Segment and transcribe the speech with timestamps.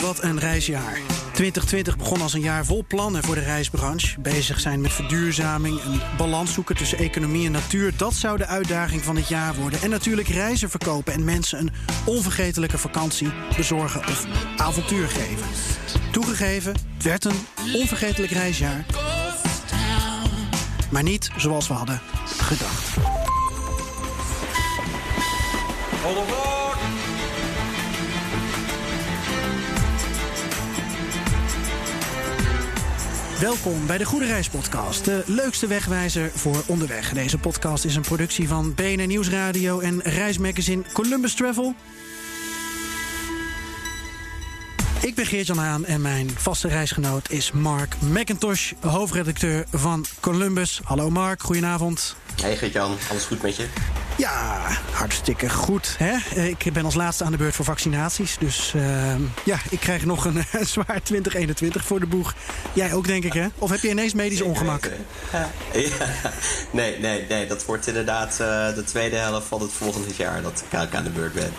[0.00, 0.98] Wat een reisjaar.
[1.32, 4.20] 2020 begon als een jaar vol plannen voor de reisbranche.
[4.20, 7.92] Bezig zijn met verduurzaming, een balans zoeken tussen economie en natuur.
[7.96, 9.82] Dat zou de uitdaging van het jaar worden.
[9.82, 11.72] En natuurlijk reizen verkopen en mensen een
[12.04, 14.26] onvergetelijke vakantie bezorgen of
[14.56, 15.46] avontuur geven.
[16.12, 18.84] Toegegeven, het werd een onvergetelijk reisjaar.
[20.90, 22.96] Maar niet zoals we hadden gedacht.
[33.40, 37.12] Welkom bij de Goede Reis Podcast, de leukste wegwijzer voor onderweg.
[37.12, 41.74] Deze podcast is een productie van BNN Nieuwsradio en reismagazine Columbus Travel.
[45.00, 50.80] Ik ben Geert-Jan Haan en mijn vaste reisgenoot is Mark McIntosh, hoofdredacteur van Columbus.
[50.84, 52.16] Hallo Mark, goedenavond.
[52.40, 53.66] Hey Geert-Jan, alles goed met je?
[54.18, 54.60] Ja,
[54.92, 55.94] hartstikke goed.
[55.98, 56.40] Hè?
[56.42, 58.38] Ik ben als laatste aan de beurt voor vaccinaties.
[58.38, 62.34] Dus uh, ja, ik krijg nog een, zwaar 2021 voor de boeg.
[62.72, 63.46] Jij ook, denk ik, hè?
[63.58, 64.90] Of heb je ineens medisch ongemak?
[65.32, 65.50] Ja.
[66.70, 67.46] Nee, nee, nee.
[67.46, 71.10] Dat wordt inderdaad uh, de tweede helft van het volgende jaar dat ik aan de
[71.10, 71.52] beurt ben.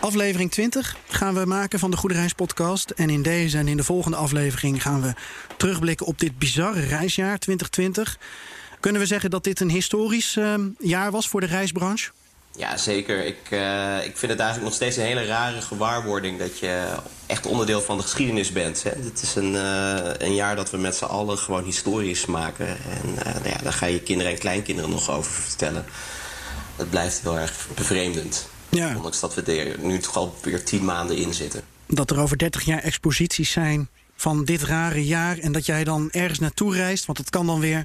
[0.00, 2.90] Aflevering 20 gaan we maken van de Goede Reis podcast.
[2.90, 5.14] En in deze en in de volgende aflevering gaan we
[5.56, 8.18] terugblikken op dit bizarre reisjaar 2020.
[8.80, 12.10] Kunnen we zeggen dat dit een historisch uh, jaar was voor de reisbranche?
[12.56, 13.24] Ja, zeker.
[13.24, 16.86] Ik, uh, ik vind het eigenlijk nog steeds een hele rare gewaarwording dat je
[17.26, 18.82] echt onderdeel van de geschiedenis bent.
[18.82, 18.90] Hè.
[18.90, 22.66] Het is een, uh, een jaar dat we met z'n allen gewoon historisch maken.
[22.68, 25.84] En nou ja, daar ga je kinderen en kleinkinderen nog over vertellen.
[26.76, 28.48] Dat blijft heel erg bevreemdend.
[28.68, 28.96] Ja.
[28.96, 31.62] Ondanks dat we er nu toch al weer tien maanden in zitten.
[31.86, 35.38] Dat er over 30 jaar exposities zijn van dit rare jaar.
[35.38, 37.84] En dat jij dan ergens naartoe reist, want het kan dan weer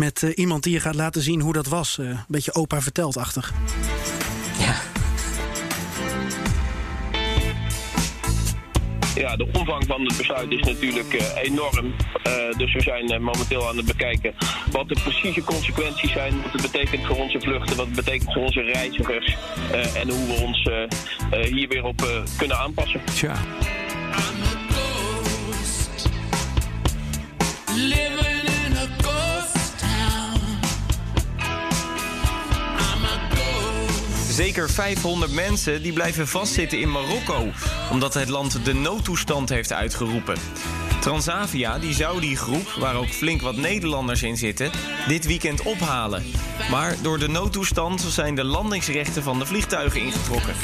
[0.00, 1.98] met uh, iemand die je gaat laten zien hoe dat was.
[1.98, 3.52] Uh, een beetje opa verteld-achtig.
[4.58, 4.74] Ja.
[9.14, 11.86] Ja, de omvang van het besluit is natuurlijk uh, enorm.
[11.86, 14.34] Uh, dus we zijn momenteel aan het bekijken
[14.70, 16.42] wat de precieze consequenties zijn.
[16.42, 19.36] Wat het betekent voor onze vluchten, wat het betekent voor onze reizigers.
[19.94, 20.70] en hoe we ons
[21.50, 23.00] hier weer op kunnen aanpassen.
[23.04, 23.36] Tja.
[34.40, 37.48] Zeker 500 mensen die blijven vastzitten in Marokko,
[37.90, 40.36] omdat het land de noodtoestand heeft uitgeroepen.
[41.00, 44.70] Transavia die zou die groep, waar ook flink wat Nederlanders in zitten,
[45.08, 46.24] dit weekend ophalen.
[46.70, 50.54] Maar door de noodtoestand zijn de landingsrechten van de vliegtuigen ingetrokken.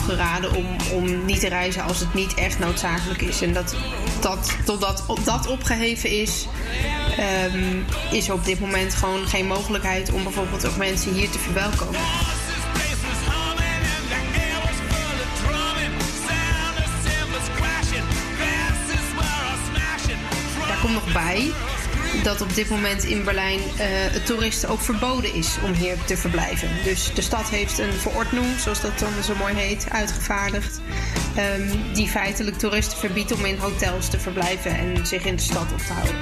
[0.00, 3.42] Afgeraden om, om niet te reizen als het niet echt noodzakelijk is.
[3.42, 3.76] En dat,
[4.20, 6.46] dat totdat dat opgeheven is,
[7.54, 11.38] um, is er op dit moment gewoon geen mogelijkheid om bijvoorbeeld ook mensen hier te
[11.38, 12.00] verwelkomen.
[20.68, 21.52] Daar komt nog bij
[22.22, 26.16] dat op dit moment in Berlijn uh, het toeristen ook verboden is om hier te
[26.16, 26.68] verblijven.
[26.84, 30.80] Dus de stad heeft een verordening, zoals dat dan zo mooi heet, uitgevaardigd.
[31.58, 35.72] Um, die feitelijk toeristen verbiedt om in hotels te verblijven en zich in de stad
[35.72, 36.16] op te houden.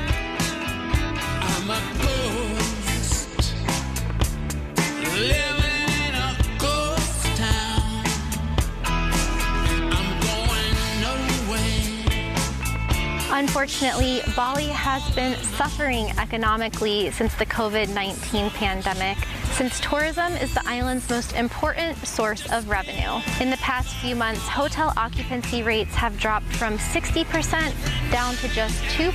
[13.38, 19.16] Unfortunately, Bali has been suffering economically since the COVID 19 pandemic,
[19.52, 23.22] since tourism is the island's most important source of revenue.
[23.40, 28.74] In the past few months, hotel occupancy rates have dropped from 60% down to just
[28.98, 29.12] 2%.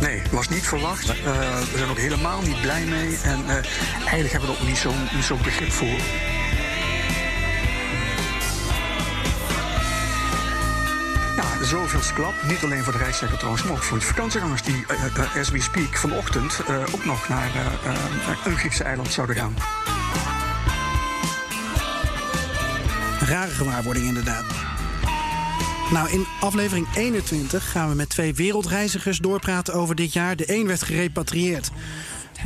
[0.00, 1.08] Nee, was niet verwacht.
[1.08, 1.14] Uh,
[1.58, 3.18] we zijn ook helemaal niet blij mee.
[3.22, 3.54] En uh,
[3.98, 6.35] eigenlijk hebben we er ook niet zo'n zo begrip voor.
[11.66, 12.34] Zoveel klap.
[12.48, 15.60] Niet alleen voor de reiszeker trouwens, maar ook voor de vakantiegangers die, uh, as we
[15.60, 16.60] speak, vanochtend
[16.94, 17.50] ook nog naar
[18.44, 19.54] een Griekse eiland zouden gaan.
[23.20, 24.44] Rare gewaarwording inderdaad.
[25.90, 30.36] Nou, in aflevering 21 gaan we met twee wereldreizigers doorpraten over dit jaar.
[30.36, 31.70] De een werd gerepatrieerd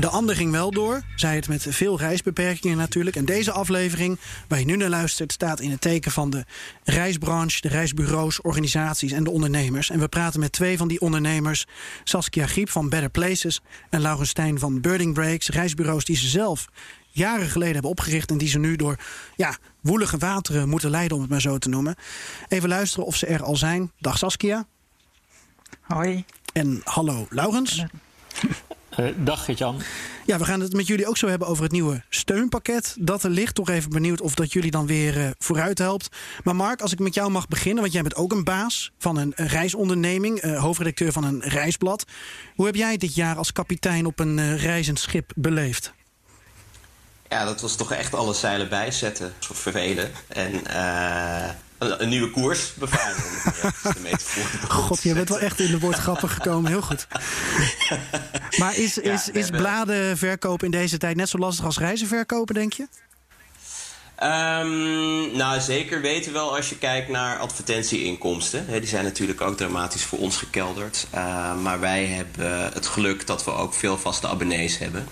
[0.01, 3.17] De ander ging wel door, zei het met veel reisbeperkingen natuurlijk.
[3.17, 4.19] En deze aflevering,
[4.49, 6.45] waar je nu naar luistert, staat in het teken van de
[6.85, 9.91] reisbranche, de reisbureaus, organisaties en de ondernemers.
[9.91, 11.67] En we praten met twee van die ondernemers,
[12.05, 13.61] Saskia Griep van Better Places
[13.91, 16.69] en Laurens Stijn van Birding Breaks, reisbureaus die ze zelf
[17.11, 18.97] jaren geleden hebben opgericht en die ze nu door
[19.37, 21.95] ja, woelige wateren moeten leiden, om het maar zo te noemen.
[22.49, 23.93] Even luisteren of ze er al zijn.
[23.99, 24.67] Dag Saskia.
[25.81, 26.25] Hoi.
[26.53, 27.85] En hallo Laurens.
[29.01, 29.81] Uh, dag Gert-Jan.
[30.27, 32.97] Ja, we gaan het met jullie ook zo hebben over het nieuwe steunpakket.
[32.99, 33.55] Dat er ligt.
[33.55, 36.09] Toch even benieuwd of dat jullie dan weer uh, vooruit helpt.
[36.45, 39.17] Maar Mark, als ik met jou mag beginnen, want jij bent ook een baas van
[39.17, 42.05] een, een reisonderneming, uh, hoofdredacteur van een reisblad.
[42.55, 45.93] Hoe heb jij dit jaar als kapitein op een reizend schip beleefd?
[47.29, 50.11] Ja, dat was toch echt alle zeilen bijzetten, vervelen.
[50.29, 50.53] En
[51.81, 53.23] een, een, nieuwe koers bevaren.
[54.69, 56.71] God, je bent wel echt in de woordgrappen gekomen.
[56.71, 57.07] Heel goed.
[58.59, 62.07] Maar is, is, ja, is bladen verkopen in deze tijd net zo lastig als reizen
[62.07, 62.87] verkopen, denk je?
[64.23, 68.67] Um, nou, zeker weten wel als je kijkt naar advertentieinkomsten.
[68.67, 71.07] die zijn natuurlijk ook dramatisch voor ons gekelderd.
[71.15, 75.09] Uh, maar wij hebben het geluk dat we ook veel vaste abonnees hebben.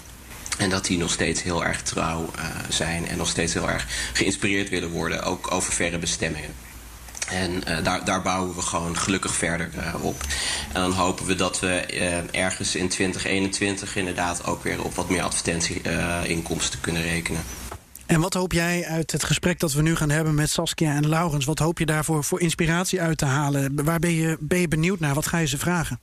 [0.58, 3.86] En dat die nog steeds heel erg trouw uh, zijn en nog steeds heel erg
[4.12, 6.54] geïnspireerd willen worden, ook over verre bestemmingen.
[7.30, 10.22] En uh, daar, daar, bouwen we gewoon gelukkig verder uh, op.
[10.72, 11.68] En dan hopen we dat we
[12.30, 17.42] ergens in 2021 inderdaad ook weer op wat meer advertentieinkomsten kunnen rekenen.
[18.06, 21.08] En wat hoop jij uit het gesprek dat we nu gaan hebben met Saskia en
[21.08, 21.44] Laurens?
[21.44, 23.84] Wat hoop je daarvoor voor inspiratie uit te halen?
[23.84, 25.14] Waar ben je, ben je benieuwd naar?
[25.14, 26.00] Wat ga je ze vragen?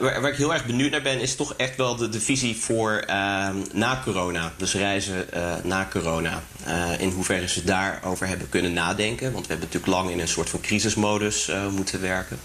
[0.00, 3.04] Nou, waar, ik heel erg benieuwd naar ben, is toch echt wel de, visie voor
[3.08, 4.52] uh, na corona.
[4.56, 6.42] Dus reizen uh, na corona.
[6.66, 9.32] Uh, in hoeverre ze daarover hebben kunnen nadenken.
[9.32, 12.38] Want we hebben natuurlijk lang in een soort van crisismodus uh, moeten werken.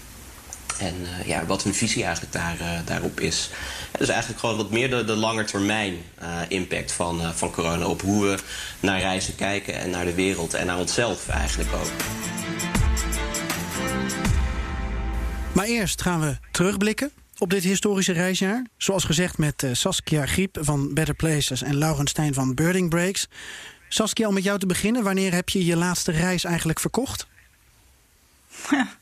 [0.78, 3.50] En ja, wat hun visie eigenlijk daar, daarop is.
[3.98, 5.94] Dus eigenlijk gewoon wat meer de, de langetermijn
[6.48, 8.38] impact van, van corona op hoe we
[8.80, 11.90] naar reizen kijken en naar de wereld en naar onszelf eigenlijk ook.
[15.52, 18.66] Maar eerst gaan we terugblikken op dit historische reisjaar.
[18.76, 23.28] Zoals gezegd met uh, Saskia Griep van Better Places en Laurens Stijn van Birding Breaks.
[23.88, 27.26] Saskia, om met jou te beginnen, wanneer heb je je laatste reis eigenlijk verkocht?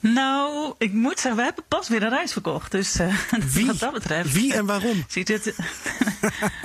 [0.00, 2.70] Nou, ik moet zeggen, we hebben pas weer een reis verkocht.
[2.70, 3.14] Dus uh,
[3.54, 3.66] Wie?
[3.66, 4.32] wat dat betreft.
[4.32, 5.04] Wie en waarom?
[5.08, 5.54] Ziet het.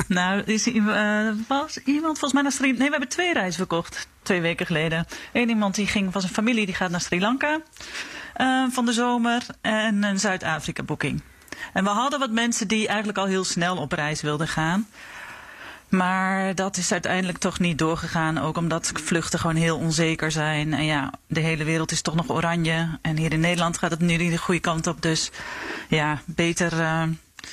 [0.07, 4.07] nou, is, uh, was iemand volgens mij naar Sri Nee, we hebben twee reizen verkocht.
[4.21, 5.05] Twee weken geleden.
[5.33, 7.61] Eén iemand die ging, was een familie die gaat naar Sri Lanka.
[8.37, 9.45] Uh, van de zomer.
[9.61, 11.21] En een Zuid-Afrika boeking.
[11.73, 14.87] En we hadden wat mensen die eigenlijk al heel snel op reis wilden gaan.
[15.91, 18.37] Maar dat is uiteindelijk toch niet doorgegaan.
[18.37, 20.73] Ook omdat vluchten gewoon heel onzeker zijn.
[20.73, 22.99] En ja, de hele wereld is toch nog oranje.
[23.01, 25.01] En hier in Nederland gaat het nu de goede kant op.
[25.01, 25.31] Dus
[25.87, 27.03] ja, beter uh,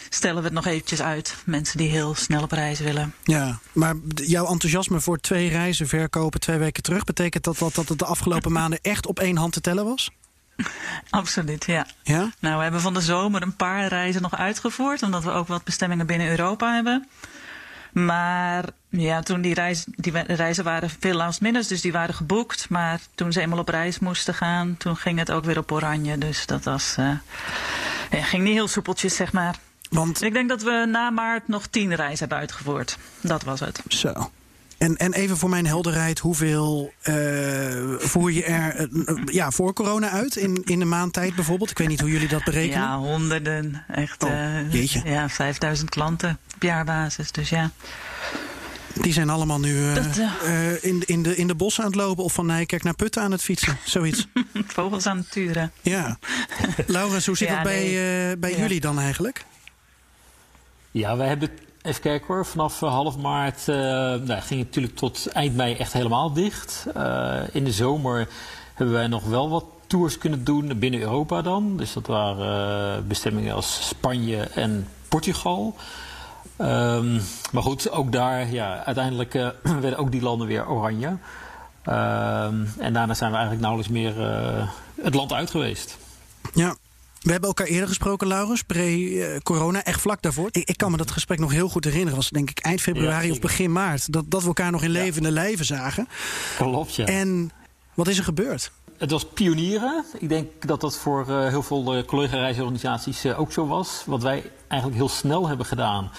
[0.08, 1.36] stellen we het nog eventjes uit.
[1.44, 3.14] Mensen die heel snel op reis willen.
[3.22, 7.04] Ja, maar jouw enthousiasme voor twee reizen verkopen twee weken terug...
[7.04, 10.10] betekent dat dat, dat het de afgelopen maanden echt op één hand te tellen was?
[11.10, 11.86] Absoluut, ja.
[12.02, 12.30] ja.
[12.38, 15.02] Nou, we hebben van de zomer een paar reizen nog uitgevoerd...
[15.02, 17.08] omdat we ook wat bestemmingen binnen Europa hebben...
[17.92, 22.68] Maar ja, toen die, reis, die reizen waren veel last minutes, dus die waren geboekt.
[22.68, 26.18] Maar toen ze eenmaal op reis moesten gaan, toen ging het ook weer op oranje.
[26.18, 27.10] Dus dat was, uh,
[28.10, 29.56] ja, ging niet heel soepeltjes, zeg maar.
[29.90, 30.22] Want...
[30.22, 32.98] Ik denk dat we na maart nog tien reizen hebben uitgevoerd.
[33.20, 33.82] Dat was het.
[33.88, 34.30] Zo.
[34.78, 37.14] En, en even voor mijn helderheid, hoeveel uh,
[37.98, 41.70] voer je er uh, ja, voor corona uit in, in een maand tijd bijvoorbeeld?
[41.70, 42.82] Ik weet niet hoe jullie dat berekenen.
[42.82, 43.84] Ja, honderden.
[43.88, 44.22] Echt.
[44.22, 44.30] Oh,
[44.70, 45.02] jeetje.
[45.04, 47.32] Ja, 5000 klanten op jaarbasis.
[47.32, 47.70] Dus ja.
[48.94, 50.20] Die zijn allemaal nu dat,
[50.80, 53.32] in, in, de, in de bossen aan het lopen of van Nijkerk naar Putten aan
[53.32, 53.78] het fietsen.
[53.84, 54.26] Zoiets.
[54.66, 55.72] Vogels aan het turen.
[55.80, 56.18] Ja.
[56.86, 58.56] Laurens, hoe zit ja, dat bij, bij ja.
[58.56, 59.44] jullie dan eigenlijk?
[60.90, 61.50] Ja, wij hebben
[61.88, 65.92] Even kijken hoor, vanaf half maart uh, nou, ging het natuurlijk tot eind mei echt
[65.92, 66.86] helemaal dicht.
[66.96, 68.28] Uh, in de zomer
[68.74, 71.76] hebben wij nog wel wat tours kunnen doen binnen Europa dan.
[71.76, 75.76] Dus dat waren bestemmingen als Spanje en Portugal.
[76.58, 77.20] Um,
[77.52, 79.32] maar goed, ook daar, ja, uiteindelijk
[79.80, 81.08] werden ook die landen weer oranje.
[81.08, 84.14] Um, en daarna zijn we eigenlijk nauwelijks meer
[85.02, 85.98] het land uit geweest.
[86.54, 86.76] Ja,
[87.20, 90.48] we hebben elkaar eerder gesproken, Laurens, pre-corona, echt vlak daarvoor.
[90.50, 92.16] Ik, ik, kan me dat gesprek nog heel goed herinneren.
[92.16, 94.12] was denk ik eind februari ja, of begin maart.
[94.12, 96.08] Dat, dat we elkaar nog in levende lijven zagen.
[96.56, 97.04] Klopt, ja.
[97.04, 97.50] En
[97.94, 98.70] wat is er gebeurd?
[98.98, 100.04] Het was pionieren.
[100.18, 104.02] Ik denk dat dat voor uh, heel veel uh, collega-reisorganisaties uh, ook zo was.
[104.06, 106.10] Wat wij eigenlijk heel snel hebben gedaan,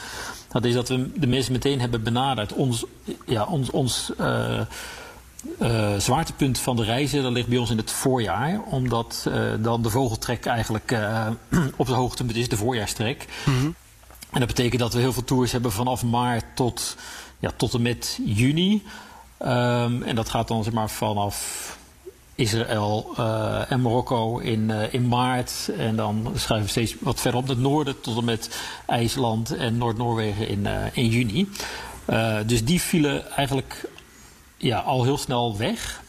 [0.51, 2.53] dat is dat we de mensen meteen hebben benaderd.
[2.53, 2.85] Ons,
[3.25, 4.11] ja, ons, ons
[5.61, 8.61] uh, zwaartepunt van de reizen dat ligt bij ons in het voorjaar.
[8.69, 11.27] Omdat uh, dan de vogeltrek eigenlijk uh,
[11.75, 13.25] op de hoogtepunt is, de voorjaarstrek.
[13.45, 13.75] Mm -hmm.
[14.31, 16.95] En dat betekent dat we heel veel tours hebben vanaf maart tot,
[17.39, 18.83] ja, tot en met juni.
[19.41, 21.77] Um, en dat gaat dan zeg maar vanaf
[22.35, 25.71] Israël uh, en Marokko in, uh, in maart.
[25.77, 29.77] En dan schuiven we steeds wat verder op het noorden tot en met IJsland en
[29.77, 31.49] Noord-Noorwegen in, uh, in juni.
[32.45, 33.89] dus die vielen eigenlijk
[34.59, 36.01] ja, al heel snel weg.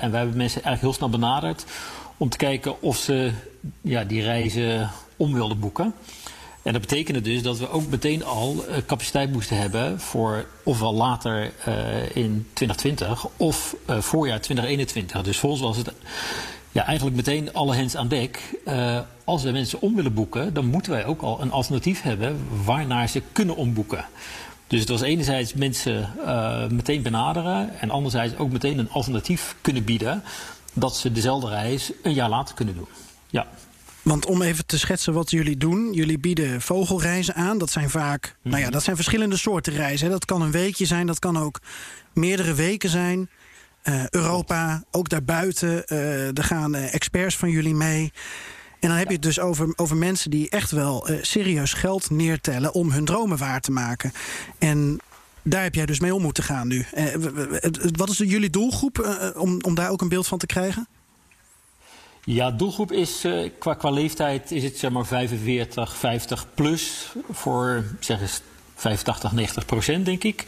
[0.00, 1.64] en wij hebben mensen eigenlijk heel snel benaderd
[2.16, 3.32] om te kijken of ze
[3.80, 5.94] ja, die reizen om wilden boeken.
[6.62, 10.94] En dat betekende dus dat we ook meteen al uh, capaciteit moesten hebben voor ofwel
[10.94, 15.22] later uh, in 2020 of voorjaar 2021.
[15.22, 15.92] Dus voor ons was het
[16.72, 18.40] ja, eigenlijk meteen alle hens aan dek.
[19.24, 23.08] als we mensen om willen boeken, dan moeten wij ook al een alternatief hebben waarnaar
[23.08, 24.04] ze kunnen omboeken.
[24.68, 26.10] Dus het was enerzijds mensen
[26.70, 30.22] meteen benaderen en anderzijds ook meteen een alternatief kunnen bieden
[30.72, 32.88] dat ze dezelfde reis een jaar later kunnen doen.
[33.30, 33.46] Ja.
[34.02, 35.92] Want om even te schetsen wat jullie doen.
[35.92, 37.58] Jullie bieden vogelreizen aan.
[37.58, 38.72] Dat zijn vaak, nou ja, mhm.
[38.72, 40.10] dat zijn verschillende soorten reizen.
[40.10, 41.60] Dat kan een weekje zijn, dat kan ook
[42.12, 43.30] meerdere weken zijn.
[43.84, 45.82] Uh, Europa, ook daarbuiten.
[45.86, 48.12] Uh, er gaan experts van jullie mee.
[48.80, 52.74] En dan heb je het dus over, over mensen die echt wel serieus geld neertellen
[52.74, 54.12] om hun dromen waar te maken.
[54.58, 55.00] En
[55.42, 56.86] daar heb jij dus mee om moeten gaan nu.
[57.92, 60.88] wat is jullie doelgroep om, om daar ook een beeld van te krijgen?
[62.24, 63.26] Ja, doelgroep is
[63.58, 68.40] qua, qua leeftijd is het zeg maar 45, 50 plus voor zeg eens
[68.74, 70.44] 85, 90 procent denk ik.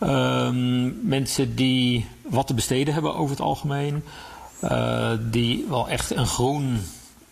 [0.00, 4.04] Um, mensen die wat te besteden hebben over het algemeen.
[5.30, 6.80] Die wel echt een groen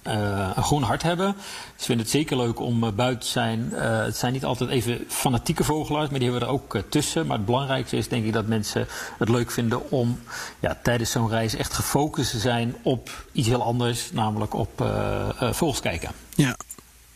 [0.09, 1.35] uh, een groen hart hebben.
[1.77, 3.69] Ze vinden het zeker leuk om uh, buiten te zijn.
[3.73, 7.27] Uh, het zijn niet altijd even fanatieke vogelaars, maar die hebben we er ook tussen.
[7.27, 8.87] Maar het belangrijkste is denk ik dat mensen
[9.19, 10.21] het leuk vinden om
[10.61, 14.71] ja, tijdens zo'n reis echt gefocust te zijn op iets heel anders, namelijk op
[15.39, 16.11] vogels kijken.
[16.35, 16.57] Ja.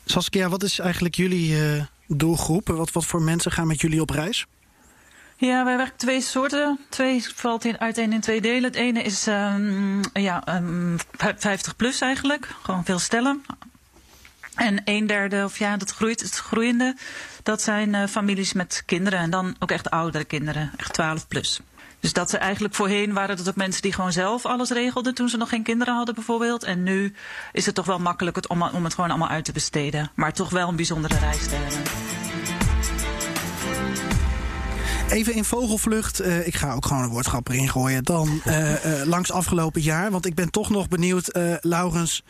[0.05, 1.57] Saskia, wat is eigenlijk jullie
[2.07, 2.69] doelgroep?
[2.69, 4.47] Wat, wat voor mensen gaan met jullie op reis?
[5.47, 6.79] Ja, wij werken twee soorten.
[6.89, 8.63] Twee valt in, uiteen in twee delen.
[8.63, 10.97] Het ene is um, ja, um,
[11.37, 12.49] 50 plus eigenlijk.
[12.63, 13.45] Gewoon veel stellen.
[14.55, 16.97] En een derde, of ja, dat groeit, het groeiende,
[17.43, 19.19] dat zijn uh, families met kinderen.
[19.19, 21.61] En dan ook echt oudere kinderen, echt 12 plus.
[22.01, 25.29] Dus dat ze eigenlijk voorheen waren dat ook mensen die gewoon zelf alles regelden toen
[25.29, 26.65] ze nog geen kinderen hadden bijvoorbeeld.
[26.65, 27.15] En nu
[27.53, 30.11] is het toch wel makkelijk om, om het gewoon allemaal uit te besteden.
[30.15, 31.47] Maar toch wel een bijzondere reis.
[35.13, 38.05] Even in vogelvlucht, uh, ik ga ook gewoon een woordschap erin gooien.
[38.05, 42.25] Dan uh, uh, langs afgelopen jaar, want ik ben toch nog benieuwd, Laurens.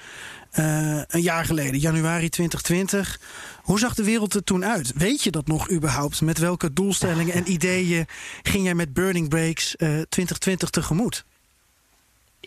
[0.51, 3.21] een jaar geleden, januari 2020.
[3.63, 4.93] Hoe zag de wereld er toen uit?
[4.95, 6.21] Weet je dat nog überhaupt?
[6.21, 8.07] Met welke doelstellingen en ideeën
[8.43, 11.25] ging jij met Burning Breaks 2020 tegemoet?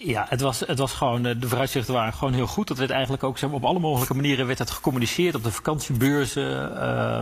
[0.02, 2.68] Ja, het was, het was gewoon, eh, de vooruitzichten waren gewoon heel goed.
[2.68, 5.52] Dat werd eigenlijk ook zeg maar, op alle mogelijke manieren werd het gecommuniceerd op de
[5.52, 6.72] vakantiebeurzen.
[6.72, 7.20] Uh,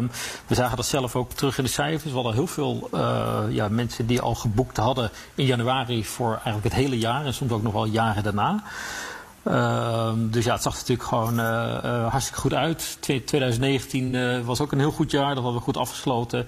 [0.47, 2.11] we zagen dat zelf ook terug in de cijfers.
[2.11, 6.63] We hadden heel veel uh, ja, mensen die al geboekt hadden in januari voor eigenlijk
[6.63, 8.63] het hele jaar en soms ook nog wel jaren daarna.
[9.43, 12.97] Uh, dus ja, het zag natuurlijk gewoon uh, hartstikke goed uit.
[12.99, 16.45] 2019 was ook een heel goed jaar, dat hadden we goed afgesloten.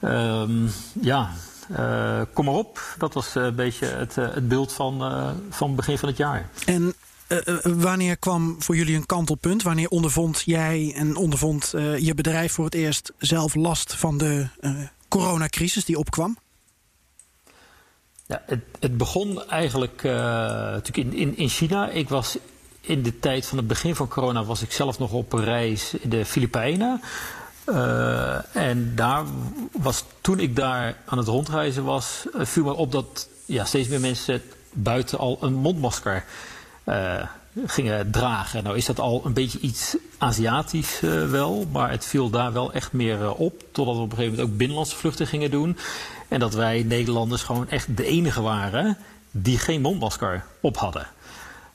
[0.00, 0.66] Ehm,
[1.00, 1.30] ja,
[1.70, 2.94] uh, kom maar op.
[2.98, 5.02] Dat was een beetje het, uh, het beeld van,
[5.50, 6.48] van begin van het jaar.
[6.66, 6.94] En
[7.62, 9.62] wanneer kwam voor jullie een kantelpunt?
[9.62, 14.46] Wanneer ondervond jij en ondervond je bedrijf voor het eerst zelf last van de
[15.08, 16.38] coronacrisis die opkwam?
[18.26, 21.88] Ja, het, het begon eigenlijk natuurlijk in, in, in China.
[21.88, 22.38] Ik was
[22.86, 26.10] in de tijd van het begin van corona was ik zelf nog op reis in
[26.10, 27.00] de Filipijnen.
[27.66, 29.24] Uh, en daar
[29.72, 33.88] was, toen ik daar aan het rondreizen was, uh, viel me op dat ja, steeds
[33.88, 34.42] meer mensen
[34.72, 36.24] buiten al een mondmasker
[36.84, 37.22] uh,
[37.66, 38.64] gingen dragen.
[38.64, 42.92] Nou is dat al een beetje iets Aziatisch wel, maar het viel daar wel echt
[42.92, 43.62] meer op.
[43.72, 45.78] Totdat we op een gegeven moment ook binnenlandse vluchten gingen doen.
[46.28, 48.96] En dat wij Nederlanders gewoon echt de enige waren
[49.30, 51.06] die geen mondmasker op hadden.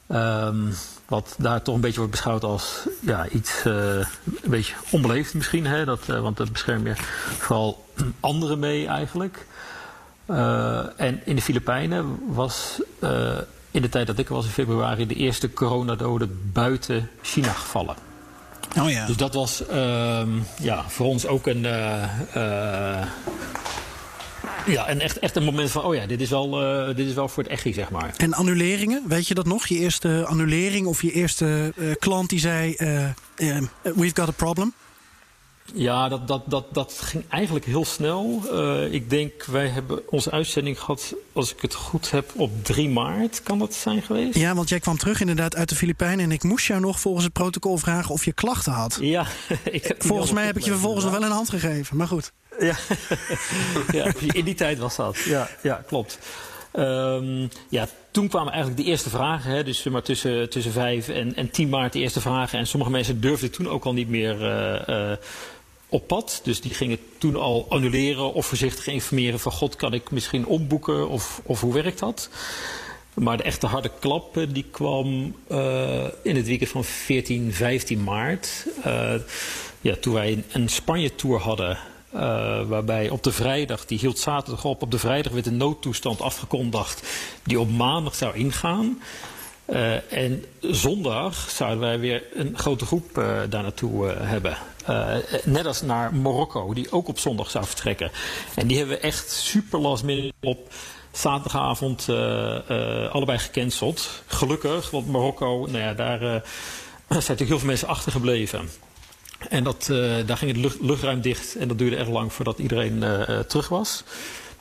[0.08, 0.74] Um,
[1.12, 4.06] wat daar toch een beetje wordt beschouwd als ja, iets uh, een
[4.50, 5.66] beetje onbeleefd misschien.
[5.66, 5.86] Hè?
[5.86, 6.94] Dat, uh, want dat bescherm je
[7.38, 7.86] vooral
[8.20, 9.46] anderen mee eigenlijk.
[10.28, 12.82] Uh, en in de Filipijnen was
[13.72, 17.96] in de tijd dat ik er was in februari de eerste coronadode buiten China gevallen.
[18.80, 19.06] Oh ja.
[19.06, 21.66] Dus dat was ehm, ja, voor ons ook een
[24.66, 27.14] ja, en echt, echt een moment van, oh ja, dit is wel, uh, dit is
[27.14, 28.14] wel voor het echi, zeg maar.
[28.18, 29.68] En annuleringen, weet je dat nog?
[29.68, 33.06] Je eerste annulering of je eerste uh, klant die zei, uh,
[33.82, 34.74] we've got a problem?
[35.74, 38.42] Ja, dat, dat, dat, dat ging eigenlijk heel snel.
[38.52, 42.90] Uh, ik denk, wij hebben onze uitzending gehad, als ik het goed heb, op 3
[42.90, 43.44] maart.
[43.44, 44.38] Kan dat zijn geweest?
[44.38, 46.26] Ja, want jij kwam terug inderdaad uit de Filipijnen.
[46.26, 48.98] En ik moest jou nog volgens het protocol vragen of je klachten had.
[49.02, 49.26] Ja,
[49.64, 51.98] ik heb volgens mij heb ik je vervolgens nog wel een hand gegeven.
[51.98, 52.32] Maar goed.
[52.60, 52.76] Ja.
[53.92, 55.18] ja, in die tijd was dat.
[55.18, 56.20] Ja, ja klopt.
[56.74, 59.52] Um, ja, toen kwamen eigenlijk de eerste vragen.
[59.52, 62.60] Hè, dus maar tussen, tussen 5 en, en 10 maart de eerste vragen.
[62.60, 65.18] En sommige mensen durfden toen ook al niet meer uh, uh,
[66.44, 69.52] Dus die gingen toen al annuleren of voorzichtig informeren van...
[69.52, 72.30] God, kan ik misschien omboeken of, of hoe werkt dat?
[73.14, 78.68] Maar de echte harde klap die kwam uh, in het weekend van 14, 15 maart.
[79.82, 81.78] ja, toen wij een Spanje-tour hadden...
[82.68, 87.08] Waarbij op de vrijdag, die hield zaterdag op, op de vrijdag werd een noodtoestand afgekondigd
[87.44, 89.02] die op maandag zou ingaan.
[89.72, 94.58] Uh, en zondag zouden wij weer een grote groep uh, daar naartoe hebben.
[95.44, 98.12] net als naar Marokko, die ook op zondag zou vertrekken.
[98.56, 100.74] En die hebben we echt super last minute op
[101.12, 102.10] zaterdagavond
[103.12, 104.24] allebei gecanceld.
[104.28, 106.42] Gelukkig, want Marokko, nou ja, daar zijn
[107.08, 108.70] natuurlijk heel veel mensen achtergebleven.
[109.50, 109.86] En dat,
[110.26, 113.04] daar ging het lucht, luchtruim dicht en dat duurde echt lang voordat iedereen
[113.48, 114.04] terug was.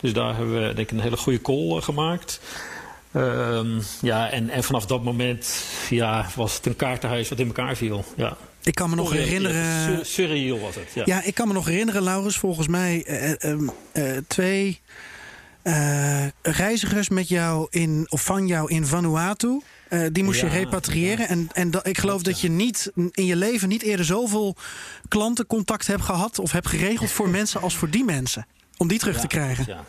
[0.00, 2.40] Dus daar hebben we denk ik een hele goede call gemaakt.
[3.12, 7.76] Ehm, ja, en, en vanaf dat moment ja, was het een kaartenhuis wat in elkaar
[7.76, 8.04] viel.
[8.16, 8.36] Ja.
[8.62, 10.06] Ik kan me nog herinneren.
[10.06, 10.88] Surreal was het.
[10.94, 11.02] Ja.
[11.06, 13.04] ja, ik kan me nog herinneren, Laurens, volgens mij
[14.26, 14.80] twee
[16.42, 19.60] reizigers met jou in, of van jou in Vanuatu.
[19.90, 21.18] Uh, die moest ja, je repatriëren.
[21.18, 21.26] Ja.
[21.26, 24.56] En, en ik geloof dat je niet in je leven niet eerder zoveel
[25.08, 28.46] klantencontact hebt gehad of hebt geregeld voor mensen als voor die mensen.
[28.76, 29.64] Om die terug ja, te krijgen.
[29.66, 29.84] Ja,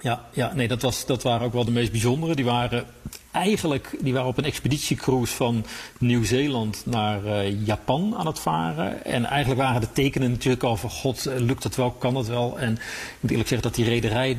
[0.00, 2.34] ja, ja nee, dat, was, dat waren ook wel de meest bijzondere.
[2.34, 2.86] Die waren
[3.32, 5.64] eigenlijk die waren op een expeditiecruise van
[5.98, 9.04] Nieuw-Zeeland naar uh, Japan aan het varen.
[9.04, 12.58] En eigenlijk waren de tekenen natuurlijk al van god, lukt dat wel, kan dat wel.
[12.58, 14.38] En ik moet eerlijk zeggen dat die rederij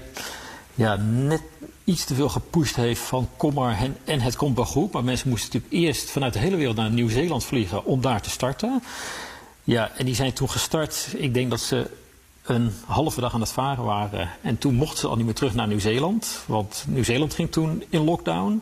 [0.75, 1.41] ja, net
[1.83, 4.91] iets te veel gepusht heeft van kom maar en, en het komt wel goed.
[4.91, 8.29] Maar mensen moesten natuurlijk eerst vanuit de hele wereld naar Nieuw-Zeeland vliegen om daar te
[8.29, 8.83] starten.
[9.63, 11.07] Ja, en die zijn toen gestart.
[11.17, 11.89] Ik denk dat ze
[12.47, 14.29] een halve dag aan het varen waren.
[14.41, 16.43] En toen mochten ze al niet meer terug naar Nieuw-Zeeland.
[16.45, 18.61] Want Nieuw-Zeeland ging toen in lockdown.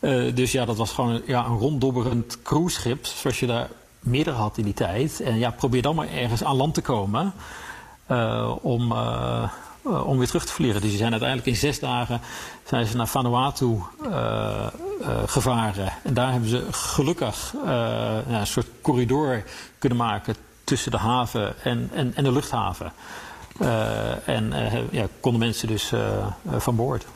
[0.00, 3.06] Uh, dus ja, dat was gewoon ja, een ronddobberend cruiseschip.
[3.06, 3.68] Zoals je daar
[4.00, 5.20] meerdere had in die tijd.
[5.20, 7.32] En ja, probeer dan maar ergens aan land te komen.
[8.10, 9.50] Uh, om, uh,
[9.82, 10.80] om weer terug te vliegen.
[10.80, 12.20] Dus die zijn uiteindelijk in zes dagen
[12.64, 13.80] zijn ze naar Vanuatu
[15.26, 15.92] gevaren.
[16.02, 17.54] En daar hebben ze gelukkig
[18.28, 19.44] een soort corridor
[19.78, 22.92] kunnen maken tussen de haven en, en, en de luchthaven.
[24.24, 24.52] en
[24.90, 25.92] ja, konden mensen dus
[26.56, 27.06] van boord.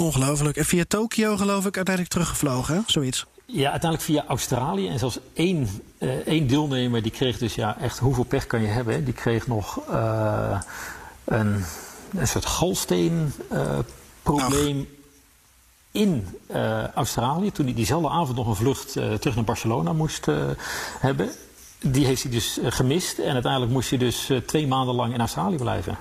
[0.00, 0.56] Ongelooflijk.
[0.56, 2.80] En via Tokio geloof ik uiteindelijk teruggevlogen, hè?
[2.86, 3.26] zoiets.
[3.46, 4.88] Ja, uiteindelijk via Australië.
[4.88, 5.68] En zelfs één,
[6.24, 9.04] één deelnemer die kreeg dus ja, echt hoeveel pech kan je hebben.
[9.04, 9.80] Die kreeg nog
[11.24, 11.64] een
[12.14, 14.88] een soort galsteenprobleem
[15.90, 17.52] in uh, Australië.
[17.52, 20.26] Toen hij diezelfde avond nog een vlucht uh, terug naar Barcelona moest
[20.98, 21.30] hebben.
[21.80, 23.18] Die heeft hij dus gemist.
[23.18, 25.98] En uiteindelijk moest hij dus twee maanden lang in Australië blijven.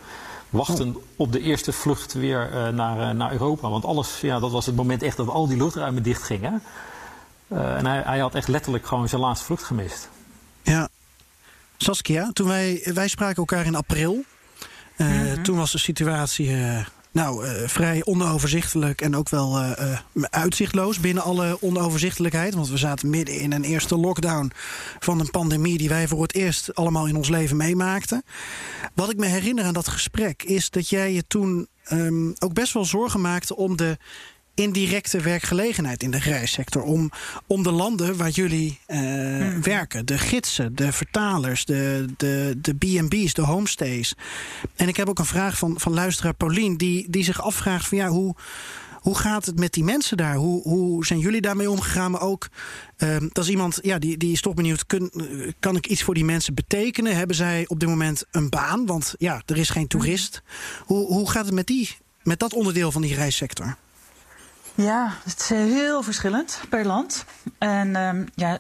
[0.50, 3.70] Wachten op de eerste vlucht weer naar, naar Europa.
[3.70, 6.62] Want alles, ja, dat was het moment echt dat al die luchtruimen dicht gingen.
[7.48, 10.10] en hij, hij had echt letterlijk gewoon zijn laatste vlucht gemist.
[10.64, 10.90] Ja.
[11.78, 14.24] Saskia, toen wij, wij spraken elkaar in april.
[14.98, 15.44] Uh, mm -hmm.
[15.44, 16.86] Toen was de situatie uh,
[17.16, 19.60] nou, uh, vrij onoverzichtelijk en ook wel
[20.30, 22.54] uitzichtloos binnen alle onoverzichtelijkheid.
[22.54, 24.52] Want we zaten midden in een eerste lockdown
[25.00, 28.24] van een pandemie die wij voor het eerst allemaal in ons leven meemaakten.
[28.94, 32.74] Wat ik me herinner aan dat gesprek is dat jij je toen um, ook best
[32.74, 33.98] wel zorgen maakte om de
[34.56, 36.82] indirecte werkgelegenheid in de reissector.
[36.82, 37.12] Om,
[37.48, 39.62] om de landen waar jullie uh, hmm.
[39.62, 40.06] werken.
[40.06, 44.16] De gidsen, de vertalers, de, de, de B&B's, de homestays.
[44.76, 46.78] En ik heb ook een vraag van, van luisteraar Paulien...
[46.78, 48.36] die, die zich afvraagt van ja, hoe...
[49.06, 50.36] Hoe gaat het met die mensen daar?
[50.36, 52.12] Hoe, hoe zijn jullie daarmee omgegaan?
[52.12, 52.48] Maar ook,
[52.98, 55.12] uh, dat is iemand ja, die, die is toch benieuwd: kun,
[55.60, 57.16] kan ik iets voor die mensen betekenen?
[57.16, 58.86] Hebben zij op dit moment een baan?
[58.86, 60.42] Want ja, er is geen toerist.
[60.86, 63.78] Hoe, hoe gaat het met, die, met dat onderdeel van die reissector?
[64.76, 67.26] Ja, het is heel verschillend per land.
[67.58, 68.60] En um, ja,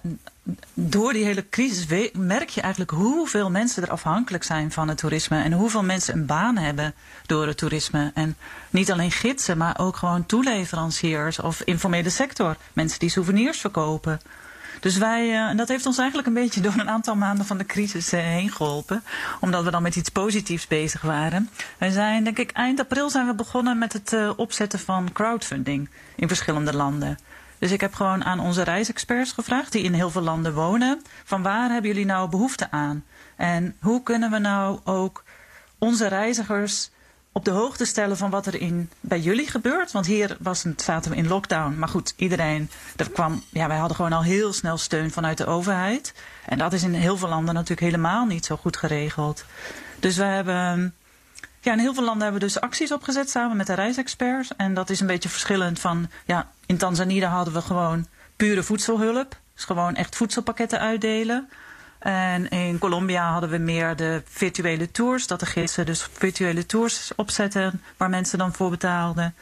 [0.73, 5.43] door die hele crisis merk je eigenlijk hoeveel mensen er afhankelijk zijn van het toerisme.
[5.43, 6.93] En hoeveel mensen een baan hebben
[7.25, 8.11] door het toerisme.
[8.13, 8.37] En
[8.69, 12.55] niet alleen gidsen, maar ook gewoon toeleveranciers of informele sector.
[12.73, 14.19] Mensen die souvenirs verkopen.
[14.85, 17.57] Dus wij, uh, en dat heeft ons eigenlijk een beetje door een aantal maanden van
[17.57, 19.03] de crisis uh, heen geholpen.
[19.39, 21.49] Omdat we dan met iets positiefs bezig waren.
[21.77, 25.89] Wij zijn, denk ik, eind april zijn we begonnen met het uh, opzetten van crowdfunding
[26.15, 27.17] in verschillende landen.
[27.59, 31.41] Dus ik heb gewoon aan onze reisexperts gevraagd, die in heel veel landen wonen, van
[31.41, 33.03] waar hebben jullie nou behoefte aan?
[33.35, 35.23] En hoe kunnen we nou ook
[35.77, 36.89] onze reizigers
[37.37, 39.91] op de hoogte stellen van wat er in, bij jullie gebeurt.
[39.91, 41.75] Want hier was het, zaten we in lockdown.
[41.77, 42.69] Maar goed, iedereen.
[42.95, 46.13] Er kwam, ja, wij hadden gewoon al heel snel steun vanuit de overheid.
[46.45, 49.45] En dat is in heel veel landen natuurlijk helemaal niet zo goed geregeld.
[49.99, 50.95] Dus we hebben.
[51.59, 54.55] Ja, in heel veel landen hebben we dus acties opgezet samen met de reisexperts.
[54.57, 56.09] En dat is een beetje verschillend van.
[56.25, 59.37] Ja, in Tanzania hadden we gewoon pure voedselhulp.
[59.53, 61.49] Dus gewoon echt voedselpakketten uitdelen.
[62.05, 65.27] En in Colombia hadden we meer de virtuele tours.
[65.27, 69.35] Dat de gidsen dus virtuele tours opzetten waar mensen dan voor betaalden.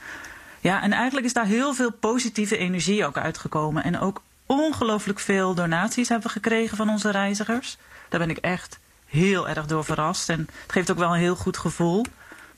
[0.60, 3.84] Ja, en eigenlijk is daar heel veel positieve energie ook uitgekomen.
[3.84, 7.78] En ook ongelooflijk veel donaties hebben we gekregen van onze reizigers.
[8.10, 10.30] Daar ben ik echt heel erg door verrast.
[10.30, 12.06] En het geeft ook wel een heel goed gevoel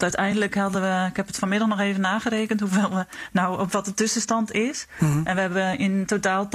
[0.02, 3.86] uiteindelijk hadden we, ik heb het vanmiddag nog even nagerekend, hoeveel we, nou, op wat
[3.86, 4.88] de tussenstand is.
[5.00, 5.22] Mhm.
[5.24, 6.48] En we hebben in totaal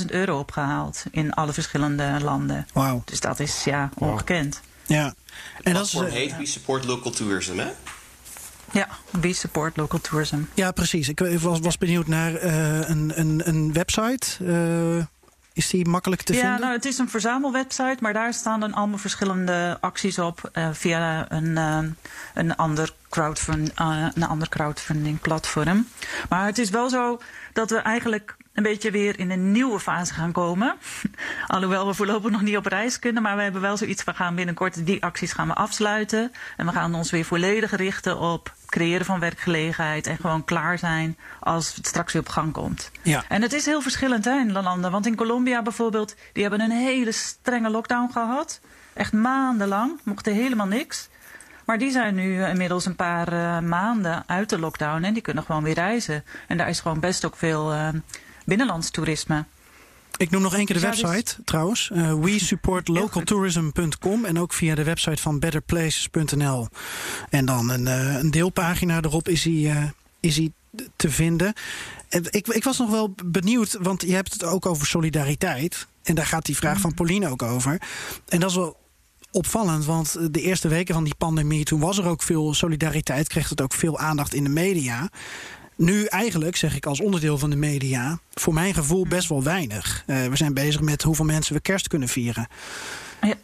[0.00, 2.66] 80.000 euro opgehaald in alle verschillende landen.
[2.72, 3.02] Wauw.
[3.04, 4.60] Dus dat is ja ongekend.
[4.86, 5.14] Ja.
[5.62, 7.68] En dat is, heet We Support Local Tourism, hè?
[8.72, 10.38] Ja, We Support Local Tourism.
[10.54, 11.08] Ja, precies.
[11.08, 14.26] Ik was, was benieuwd naar uh, een, een, een website.
[14.40, 15.04] Uh,
[15.52, 16.58] is die makkelijk te ja, vinden?
[16.58, 20.68] Ja, nou, het is een verzamelwebsite, maar daar staan dan allemaal verschillende acties op uh,
[20.72, 21.78] via een, uh,
[22.34, 25.88] een, ander crowdfund, uh, een ander crowdfunding platform.
[26.28, 27.20] Maar het is wel zo
[27.52, 30.74] dat we eigenlijk een beetje weer in een nieuwe fase gaan komen.
[31.46, 34.04] Alhoewel we voorlopig nog niet op reis kunnen, maar we hebben wel zoiets.
[34.04, 36.32] We gaan binnenkort die acties gaan we afsluiten.
[36.56, 41.16] En we gaan ons weer volledig richten op creëren van werkgelegenheid en gewoon klaar zijn
[41.40, 42.90] als het straks weer op gang komt.
[43.02, 43.24] Ja.
[43.28, 44.90] En het is heel verschillend hè, in de landen.
[44.90, 48.60] Want in Colombia bijvoorbeeld, die hebben een hele strenge lockdown gehad.
[48.92, 51.08] Echt maandenlang, mochten helemaal niks.
[51.64, 55.44] Maar die zijn nu inmiddels een paar uh, maanden uit de lockdown en die kunnen
[55.44, 56.24] gewoon weer reizen.
[56.48, 57.88] En daar is gewoon best ook veel uh,
[58.44, 59.44] binnenlands toerisme.
[60.16, 61.90] Ik noem nog één keer de website trouwens.
[61.92, 66.68] Uh, we supportlocaltourism.com en ook via de website van betterplaces.nl.
[67.30, 69.84] En dan een, uh, een deelpagina erop is hij, uh,
[70.20, 70.52] is hij
[70.96, 71.52] te vinden.
[72.08, 75.86] Ik, ik was nog wel benieuwd, want je hebt het ook over solidariteit.
[76.02, 77.80] En daar gaat die vraag van Pauline ook over.
[78.28, 78.76] En dat is wel
[79.30, 83.48] opvallend, want de eerste weken van die pandemie, toen was er ook veel solidariteit, kreeg
[83.48, 85.10] het ook veel aandacht in de media.
[85.82, 90.04] Nu eigenlijk, zeg ik als onderdeel van de media, voor mijn gevoel best wel weinig.
[90.06, 92.46] Uh, we zijn bezig met hoeveel mensen we kerst kunnen vieren.
[93.20, 93.34] Ja.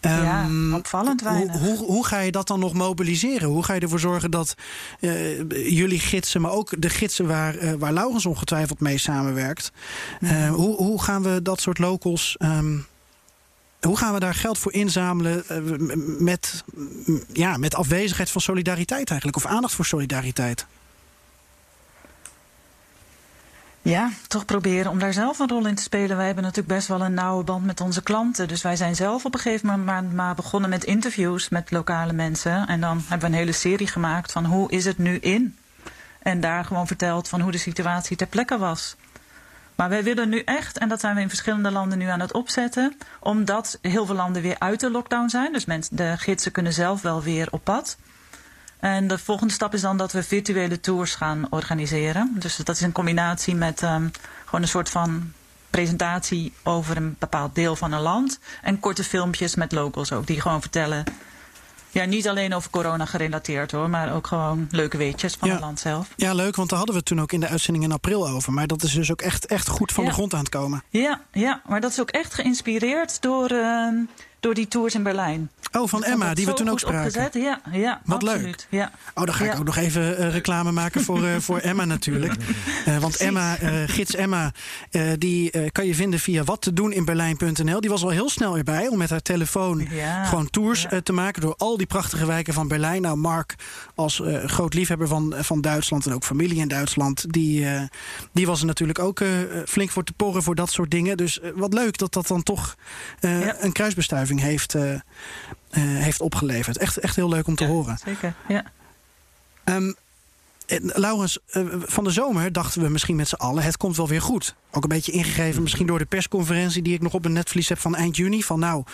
[0.00, 1.58] Um, ja, opvallend weinig.
[1.58, 3.48] Hoe, hoe, hoe, ga je dat dan nog mobiliseren?
[3.48, 4.54] Hoe ga je ervoor zorgen dat
[5.00, 9.72] uh, jullie gidsen, maar ook de gidsen waar, uh, waar Laurens ongetwijfeld mee samenwerkt,
[10.20, 12.36] uh, hoe, hoe gaan we dat soort locals.
[12.38, 12.86] Um,
[13.80, 15.44] hoe gaan we daar geld voor inzamelen
[16.18, 16.64] met,
[17.32, 19.36] ja, met afwezigheid van solidariteit eigenlijk?
[19.36, 20.66] Of aandacht voor solidariteit?
[23.88, 26.16] Ja, toch proberen om daar zelf een rol in te spelen.
[26.16, 28.48] Wij hebben natuurlijk best wel een nauwe band met onze klanten.
[28.48, 32.66] Dus wij zijn zelf op een gegeven moment maar begonnen met interviews met lokale mensen.
[32.66, 35.56] En dan hebben we een hele serie gemaakt van hoe is het nu in?
[36.22, 38.96] En daar gewoon verteld van hoe de situatie ter plekke was.
[39.74, 42.32] Maar wij willen nu echt, en dat zijn we in verschillende landen nu aan het
[42.32, 45.52] opzetten, omdat heel veel landen weer uit de lockdown zijn.
[45.52, 47.96] Dus mensen, de gidsen kunnen zelf wel weer op pad.
[48.78, 52.32] En de volgende stap is dan dat we virtuele tours gaan organiseren.
[52.38, 54.10] Dus dat is een combinatie met um,
[54.44, 55.32] gewoon een soort van
[55.70, 58.38] presentatie over een bepaald deel van een land.
[58.62, 61.04] En korte filmpjes met locals ook, die gewoon vertellen.
[61.90, 65.54] Ja, niet alleen over corona gerelateerd hoor, maar ook gewoon leuke weetjes van ja.
[65.54, 66.08] het land zelf.
[66.16, 68.52] Ja, leuk, want daar hadden we het toen ook in de uitzending in april over.
[68.52, 70.08] Maar dat is dus ook echt, echt goed van ja.
[70.08, 70.82] de grond aan het komen.
[70.88, 73.88] Ja, ja, maar dat is ook echt geïnspireerd door, uh,
[74.40, 75.50] door die tours in Berlijn.
[75.76, 77.06] Oh, van Emma, die we toen ook spraken.
[77.06, 77.34] Opgezet.
[77.34, 78.44] Ja, ja, Wat absoluut.
[78.44, 78.66] leuk.
[78.80, 78.90] Ja.
[79.14, 79.58] Oh, dan ga ik Ja.
[79.58, 82.34] ook nog even uh, reclame maken voor, uh, voor Emma natuurlijk.
[82.88, 83.54] Uh, want Emma,
[83.86, 84.52] gids Emma,
[85.18, 87.80] die kan je vinden via wattedoeninberlijn.nl.
[87.80, 90.24] Die was al heel snel erbij om met haar telefoon Ja.
[90.24, 93.02] gewoon tours te maken door al die prachtige wijken van Berlijn.
[93.02, 93.54] Nou, Mark
[93.94, 97.66] als groot liefhebber van, van Duitsland en ook familie in Duitsland, die,
[98.32, 99.20] die was er natuurlijk ook
[99.66, 101.16] flink voor te porren voor dat soort dingen.
[101.16, 102.76] Dus wat leuk dat dat dan toch
[103.60, 105.00] een kruisbestuiving heeft, eh, eh,
[105.70, 106.78] heeft opgeleverd.
[106.78, 107.98] Echt, echt heel leuk om te horen.
[108.04, 108.64] Zeker, ja.
[110.66, 113.62] Eh, Laurens, eh, van de zomer dachten we misschien met z'n allen...
[113.62, 114.54] het komt wel weer goed.
[114.70, 116.82] Ook een beetje ingegeven misschien door de persconferentie...
[116.82, 118.42] die ik nog op een netvlies heb van eind juni.
[118.42, 118.84] Van nou,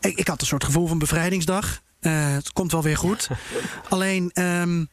[0.00, 1.80] ik, ik had een soort gevoel van bevrijdingsdag.
[2.00, 3.28] Eh, het komt wel weer goed.
[3.88, 4.30] Alleen...
[4.32, 4.84] ehm,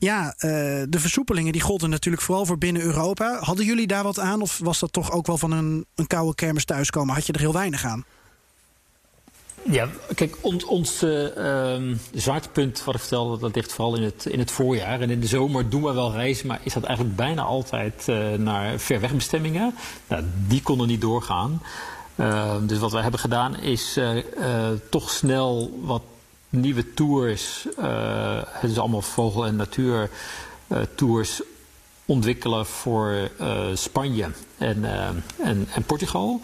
[0.00, 0.50] ja, eh,
[0.88, 3.38] de versoepelingen die golden natuurlijk vooral voor binnen Europa.
[3.40, 4.40] Hadden jullie daar wat aan?
[4.40, 7.14] Of was dat toch ook wel van een, een koude kermis thuiskomen?
[7.14, 8.04] Had je er heel weinig aan?
[9.62, 11.76] Ja, kijk, ons, ons uh,
[12.12, 15.00] zwaartepunt, wat ik vertelde, dat ligt vooral in het, in het voorjaar.
[15.00, 18.32] En in de zomer doen we wel reizen, maar is dat eigenlijk bijna altijd uh,
[18.34, 19.74] naar verwegbestemmingen.
[20.08, 21.62] Nou, die konden niet doorgaan.
[22.16, 24.18] Uh, dus wat wij hebben gedaan is uh,
[24.90, 26.02] toch snel wat
[26.48, 27.66] nieuwe tours.
[28.48, 31.42] het is allemaal vogel- en natuurtours
[32.04, 33.30] ontwikkelen voor
[33.74, 34.84] Spanje en,
[35.38, 36.40] en, en Portugal.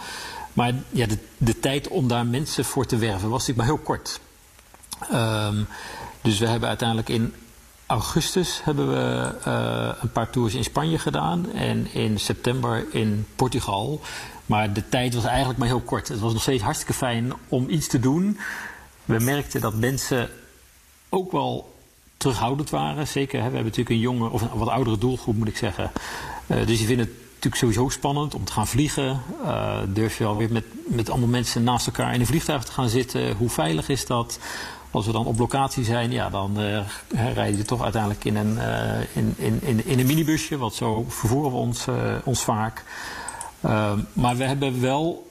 [0.55, 3.85] Maar ja, de, de, tijd om daar mensen voor te werven was natuurlijk maar heel
[3.85, 4.21] kort.
[5.13, 5.67] Um,
[6.21, 7.35] dus we hebben uiteindelijk in
[7.87, 11.53] augustus hebben we uh, een paar tours in Spanje gedaan.
[11.53, 14.01] En in september in Portugal.
[14.47, 16.09] Maar de tijd was eigenlijk maar heel kort.
[16.09, 18.39] Het was nog steeds hartstikke fijn om iets te doen.
[19.05, 20.31] We merkten dat mensen
[21.09, 21.75] ook wel
[22.17, 23.09] terughoudend waren.
[23.09, 25.91] Zeker, hè, we hebben natuurlijk een jonge of een wat oudere doelgroep moet ik zeggen.
[26.47, 29.23] Uh, dus die vinden het natuurlijk sowieso spannend om te gaan vliegen.
[29.43, 32.89] Uh, durf je alweer met, met allemaal mensen naast elkaar in een vliegtuig te gaan
[32.89, 33.37] zitten?
[33.37, 34.39] Hoe veilig is dat?
[34.91, 38.55] Als we dan op locatie zijn, ja, dan uh, rijden je toch uiteindelijk in een,
[38.55, 40.57] uh, in, in, in, een minibusje.
[40.57, 41.87] Want zo vervoeren we ons,
[42.25, 42.85] ons vaak.
[43.61, 45.31] Ehm, maar we hebben wel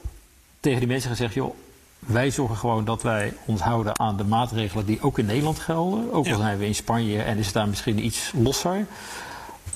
[0.60, 1.56] tegen die mensen gezegd, joh,
[2.00, 6.14] wij zorgen gewoon dat wij ons houden aan de maatregelen die ook in Nederland gelden.
[6.14, 6.38] Ook al ja.
[6.38, 8.86] zijn we in Spanje en is het daar misschien iets losser.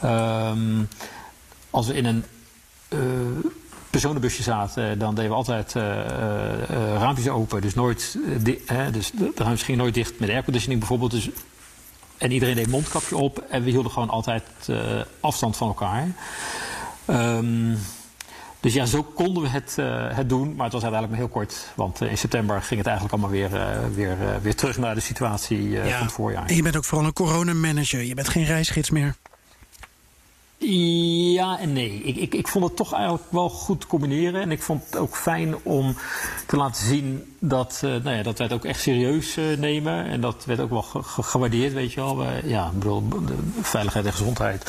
[0.04, 0.88] Um,
[1.78, 2.24] als we in een
[2.90, 3.00] uh,
[3.90, 6.04] personenbusje zaten, dan deden we altijd uh, uh,
[6.94, 7.62] raampjes open.
[7.62, 8.18] Dus, nooit,
[8.92, 11.12] dus de raam ging nooit dicht met airconditioning bijvoorbeeld.
[11.12, 11.30] Dus,
[12.18, 14.44] en iedereen deed mondkapje op en we hielden gewoon altijd
[15.20, 16.08] afstand van elkaar.
[17.08, 17.78] Um,
[18.60, 19.76] dus ja, zo konden we het,
[20.16, 21.72] het doen, maar het was uiteindelijk maar heel kort.
[21.76, 23.50] Want in september ging het eigenlijk allemaal weer,
[23.94, 25.98] weer, weer terug naar de situatie ja.
[25.98, 26.46] van het voorjaar.
[26.46, 29.16] En je bent ook vooral een coronamanager, je bent geen reisgids meer.
[30.60, 32.02] Ja en nee.
[32.04, 34.42] Ik, ik, ik vond het toch eigenlijk wel goed combineren.
[34.42, 35.96] En ik vond het ook fijn om
[36.48, 40.06] te laten zien dat, uh, nou ja, dat wij het ook echt serieus uh, nemen.
[40.06, 42.18] En dat werd ook wel ge gewaardeerd, weet je wel.
[42.18, 44.64] We, ja, ik bedoel, de veiligheid en gezondheid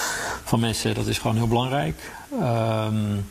[0.44, 2.12] van mensen, dat is gewoon heel belangrijk.
[2.33, 3.31] Um,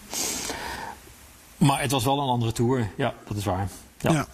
[1.57, 2.89] maar het was wel een andere tour.
[2.97, 3.69] Ja, dat is waar.
[3.97, 4.27] Ja.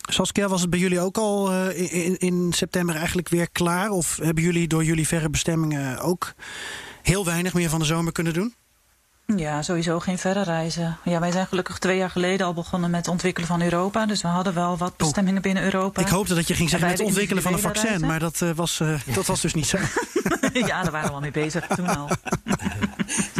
[0.00, 3.90] Saskia, was het bij jullie ook al uh, in, in september eigenlijk weer klaar?
[3.90, 6.32] Of hebben jullie door jullie verre bestemmingen ook
[7.10, 8.54] heel weinig meer van de zomer kunnen doen?
[9.36, 10.98] Ja, sowieso geen verre reizen.
[11.04, 14.06] Ja, wij zijn gelukkig twee jaar geleden al begonnen met het ontwikkelen van Europa.
[14.06, 15.42] Dus we hadden wel wat bestemmingen oh.
[15.42, 16.00] binnen Europa.
[16.00, 17.88] Ik hoopte dat je ging zeggen met het ontwikkelen van een vaccin.
[17.88, 18.06] Reizen.
[18.06, 19.78] Maar dat, uh, was, uh, dat was dus niet zo.
[20.52, 22.08] ja, daar waren we al mee bezig toen al.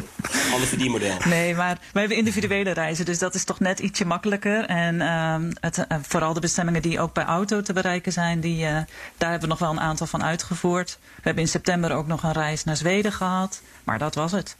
[0.52, 1.16] Ander verdienmodel.
[1.24, 3.04] Nee, maar wij hebben individuele reizen.
[3.04, 4.64] Dus dat is toch net ietsje makkelijker.
[4.64, 8.40] En uh, het, uh, vooral de bestemmingen die ook bij auto te bereiken zijn.
[8.40, 8.70] Die, uh,
[9.16, 10.98] daar hebben we nog wel een aantal van uitgevoerd.
[11.00, 13.62] We hebben in september ook nog een reis naar Zweden gehad.
[13.84, 14.56] Maar dat was het.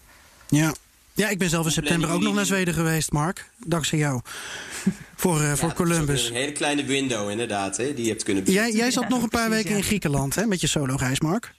[0.48, 0.74] Ja.
[1.12, 3.50] Ja, ik ben zelf in september ook nog naar Zweden geweest, Mark.
[3.66, 4.20] Dankzij jou.
[5.16, 6.28] voor, uh, ja, voor Columbus.
[6.28, 9.28] Een hele kleine window, inderdaad, hè, die je hebt kunnen jij, jij zat nog een
[9.28, 11.54] paar weken in Griekenland, hè, met je solo-reis, Mark.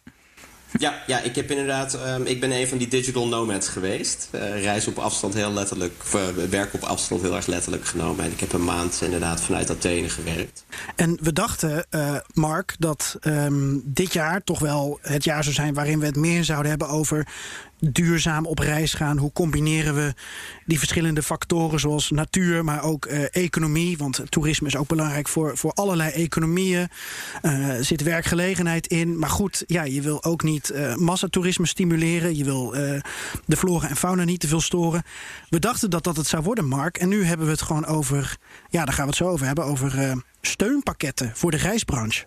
[0.79, 1.93] Ja, ja, ik heb inderdaad.
[2.07, 4.29] Um, ik ben een van die digital nomads geweest.
[4.31, 5.93] Uh, reis op afstand heel letterlijk.
[6.15, 8.25] Uh, werk op afstand heel erg letterlijk genomen.
[8.25, 10.65] En ik heb een maand inderdaad vanuit Athene gewerkt.
[10.95, 15.73] En we dachten, uh, Mark, dat um, dit jaar toch wel het jaar zou zijn
[15.73, 17.27] waarin we het meer zouden hebben over
[17.81, 19.17] duurzaam op reis gaan?
[19.17, 20.13] Hoe combineren we
[20.65, 23.97] die verschillende factoren zoals natuur, maar ook uh, economie?
[23.97, 26.89] Want toerisme is ook belangrijk voor, voor allerlei economieën.
[27.41, 29.19] Uh, zit werkgelegenheid in.
[29.19, 32.37] Maar goed, ja, je wil ook niet uh, massatoerisme stimuleren.
[32.37, 32.69] Je wil
[33.45, 35.03] de flora en fauna niet te veel storen.
[35.49, 36.97] We dachten dat dat het zou worden, Mark.
[36.97, 38.37] En nu hebben we het gewoon over,
[38.69, 42.25] ja, daar gaan we het zo over hebben, over steunpakketten voor de reisbranche.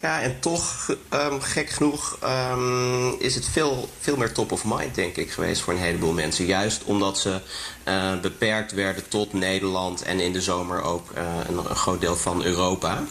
[0.00, 4.94] Ja, en toch, um, gek genoeg, um, is het veel, veel meer top of mind,
[4.94, 6.44] denk ik, geweest voor een heleboel mensen.
[6.44, 7.40] Juist omdat ze
[7.88, 12.16] uh, beperkt werden tot Nederland en in de zomer ook uh, een, een, groot deel
[12.16, 13.04] van Europa.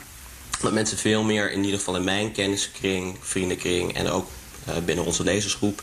[0.61, 4.27] Dat mensen veel meer, in ieder geval in mijn kenniskring, vriendenkring en ook
[4.85, 5.81] binnen onze lezersgroep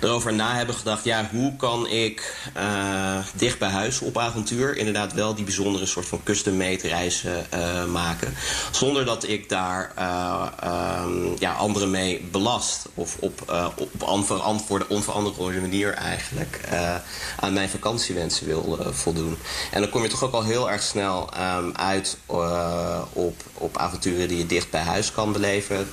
[0.00, 1.04] erover na hebben gedacht...
[1.04, 4.76] ja, hoe kan ik uh, dicht bij huis op avontuur...
[4.76, 8.34] inderdaad wel die bijzondere soort van custom-made reizen uh, maken...
[8.70, 9.92] zonder dat ik daar
[11.04, 12.88] um, ja, anderen mee belast...
[12.94, 13.40] of op,
[13.76, 14.02] op
[14.88, 16.60] onverantwoorde, manier eigenlijk...
[17.40, 19.38] aan mijn vakantiewensen wil voldoen.
[19.70, 21.28] En dan kom je toch ook al heel erg snel
[21.58, 22.18] um, uit
[23.12, 24.28] op, op avonturen...
[24.28, 25.88] die je dicht bij huis kan beleven...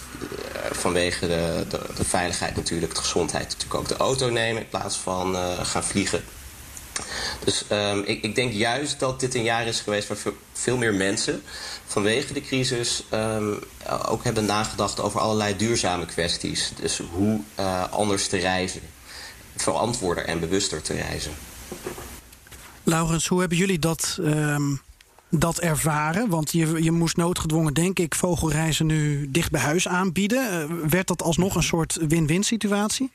[0.71, 4.95] vanwege de, de, de veiligheid natuurlijk, de gezondheid natuurlijk ook de auto nemen in plaats
[4.95, 6.23] van uh, gaan vliegen.
[7.43, 10.17] Dus um, ik, ik, denk juist dat dit een jaar is geweest waar
[10.54, 11.43] veel, meer mensen
[11.86, 13.60] vanwege de crisis um,
[14.06, 16.71] ook hebben nagedacht over allerlei duurzame kwesties.
[16.82, 18.82] Dus hoe uh, anders te reizen,
[19.56, 21.34] verantwoorder en bewuster te reizen.
[22.84, 24.82] Laurens, hoe hebben jullie dat um,
[25.39, 26.30] dat ervaren?
[26.30, 30.69] Want je, je moest noodgedwongen, denk ik, vogelreizen nu dicht bij huis aanbieden.
[30.69, 33.12] Uh, werd dat alsnog een soort win-win situatie?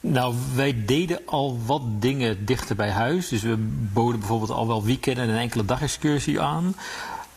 [0.00, 3.28] Nou, wij deden al wat dingen dichter bij huis.
[3.28, 3.56] Dus we
[3.92, 6.76] boden bijvoorbeeld al wel weekenden en een enkele dagexcursie aan.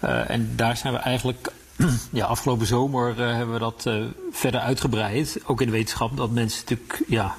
[0.03, 1.51] Uh, en daar zijn we eigenlijk
[2.11, 3.89] ja, afgelopen zomer uh, hebben we dat
[4.31, 5.39] verder uitgebreid.
[5.45, 7.37] Ook in de wetenschap dat mensen natuurlijk ja,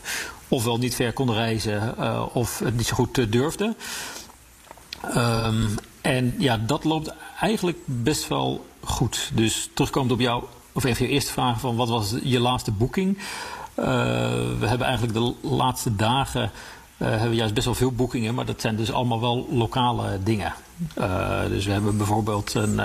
[0.49, 1.99] ofwel niet ver konden reizen
[2.35, 3.77] of het niet zo goed durfden.
[5.17, 9.31] Um, en ja, dat loopt eigenlijk best wel goed.
[9.35, 13.19] Dus terugkomend op jou, of even je eerste vraag van wat was je laatste boeking?
[13.75, 16.51] we hebben eigenlijk de laatste dagen
[16.99, 20.19] uh, hebben we juist best wel veel boekingen, maar dat zijn dus allemaal wel lokale
[20.23, 20.53] dingen.
[20.99, 22.81] Uh, dus we hebben bijvoorbeeld een,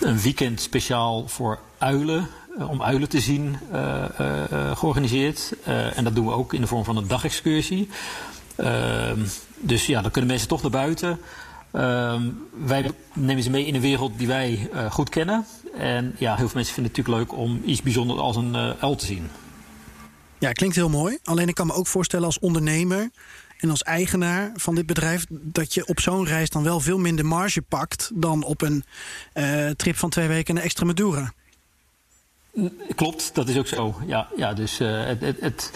[0.00, 3.58] een weekend speciaal voor uilen, om uilen te zien,
[4.74, 5.52] georganiseerd.
[5.64, 7.88] en dat doen we ook in de vorm van een dagexcursie.
[8.56, 9.20] Ehm,
[9.60, 11.20] dus ja, dan kunnen mensen toch naar buiten.
[11.74, 12.22] Ehm,
[12.64, 15.46] wij nemen ze mee in een wereld die wij goed kennen.
[15.78, 18.96] En ja, heel veel mensen vinden het natuurlijk leuk om iets bijzonders als een uil
[18.96, 19.28] te zien.
[20.38, 21.18] Ja, klinkt heel mooi.
[21.24, 23.10] Alleen ik kan me ook voorstellen als ondernemer
[23.58, 27.26] en als eigenaar van dit bedrijf dat je op zo'n reis dan wel veel minder
[27.26, 28.84] marge pakt dan op een
[29.34, 31.32] uh, trip van twee weken naar Extremadura.
[32.94, 34.00] Klopt, dat is ook zo.
[34.06, 35.70] Ja, ja dus het, het, het,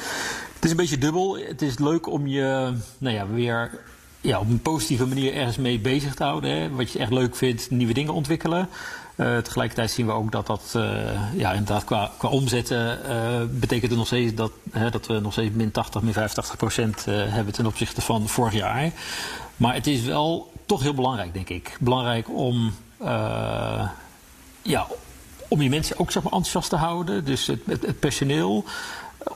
[0.55, 1.39] het, is een beetje dubbel.
[1.39, 3.81] Het is leuk om je nou ja, weer
[4.21, 6.51] ja, op een positieve manier ergens mee bezig te houden.
[6.51, 6.71] Hè.
[6.71, 8.69] Wat je echt leuk vindt, nieuwe dingen ontwikkelen.
[9.17, 13.97] Uh, tegelijkertijd zien we ook dat dat uh, ja, inderdaad qua, qua omzetten uh, betekent
[13.97, 14.53] nog steeds dat,
[14.91, 18.91] dat we nog steeds min 80, min 85 procent hebben ten opzichte van vorig jaar.
[19.57, 21.77] Maar het is wel toch heel belangrijk, denk ik.
[21.81, 22.75] Belangrijk om,
[24.63, 24.87] ja,
[25.49, 27.25] om je mensen ook zeg maar, enthousiast te houden.
[27.25, 28.65] Dus het personeel.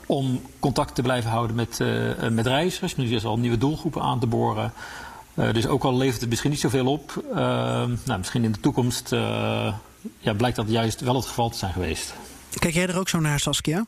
[0.05, 1.79] Om contact te blijven houden met,
[2.31, 2.95] met reizigers.
[2.95, 4.73] Nu is al nieuwe doelgroepen aan te boren.
[5.35, 7.35] Uh, dus ook al levert het misschien niet zoveel op, uh,
[8.05, 9.09] nou, misschien in de toekomst
[10.19, 12.13] ja, blijkt dat juist wel het geval te zijn geweest.
[12.59, 13.85] Kijk jij er ook zo naar, Saskia?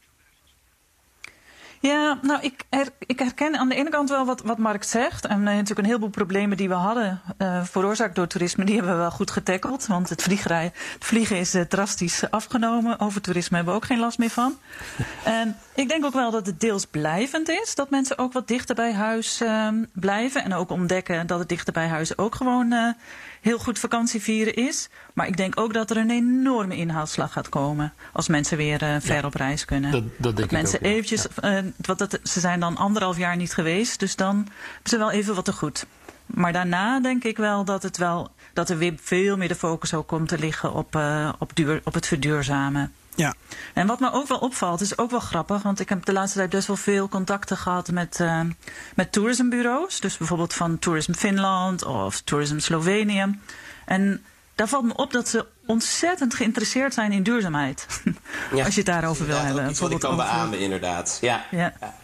[1.79, 5.25] Ja, nou, ik, her, ik, herken aan de ene kant wel wat, wat Mark zegt.
[5.25, 8.93] En uh, natuurlijk een heleboel problemen die we hadden, uh, veroorzaakt door toerisme, die hebben
[8.93, 9.87] we wel goed getackeld.
[9.87, 12.99] Want het, vliegerij, het vliegen is uh, drastisch afgenomen.
[12.99, 14.57] Over toerisme hebben we ook geen last meer van.
[15.23, 17.75] en ik denk ook wel dat het deels blijvend is.
[17.75, 19.43] Dat mensen ook wat dichter bij huis
[19.93, 20.43] blijven.
[20.43, 22.95] En ook ontdekken dat het dichter bij huis ook gewoon
[23.45, 24.89] heel goed vakantie vieren is.
[25.13, 27.93] Maar ik denk ook dat er een enorme inhaalslag gaat komen.
[28.13, 29.91] Als mensen weer uh, ver ja, op reis kunnen.
[29.91, 31.57] Dat, dat denk mensen ik ook, eventjes, ja.
[31.57, 33.99] uh, wat dat, ze zijn dan anderhalf jaar niet geweest.
[33.99, 35.85] Dus dan hebben ze wel even wat te goed.
[36.25, 39.93] Maar daarna denk ik wel dat, het wel, dat er weer veel meer de focus
[39.93, 42.93] ook komt te liggen op, uh, op, duur, op het verduurzamen.
[43.15, 43.33] Ja.
[43.73, 46.37] En wat me ook wel opvalt, is ook wel grappig, want ik heb de laatste
[46.37, 48.41] tijd best wel veel contacten gehad met, uh,
[48.95, 49.99] met tourismbureaus.
[49.99, 53.39] Dus bijvoorbeeld van Tourism Finland of Tourism Slovenië.
[53.85, 54.23] En
[54.55, 57.87] daar valt me op dat ze ontzettend geïnteresseerd zijn in duurzaamheid.
[58.53, 58.65] Ja.
[58.65, 59.79] Als je het daarover wil hebben.
[59.79, 61.17] Wat ik kan beamen, inderdaad.
[61.21, 61.45] Ja.
[61.51, 61.73] ja.
[61.79, 61.95] ja.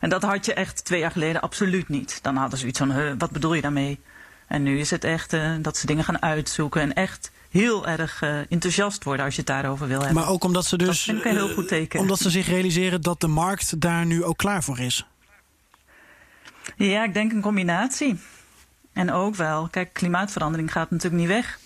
[0.00, 2.18] En dat had je echt twee jaar geleden absoluut niet.
[2.22, 4.00] Dan hadden ze iets van, wat bedoel je daarmee?
[4.46, 8.22] En nu is het echt uh, dat ze dingen gaan uitzoeken en echt heel erg
[8.22, 10.16] uh, enthousiast worden als je het daarover wil hebben.
[10.16, 11.04] Maar ook omdat ze dus.
[11.04, 12.00] Dat heel goed teken.
[12.00, 15.06] Omdat ze zich realiseren dat de markt daar nu ook klaar voor is.
[16.76, 18.20] Ja, ik denk een combinatie.
[18.92, 21.58] En ook wel, kijk, klimaatverandering gaat natuurlijk niet weg.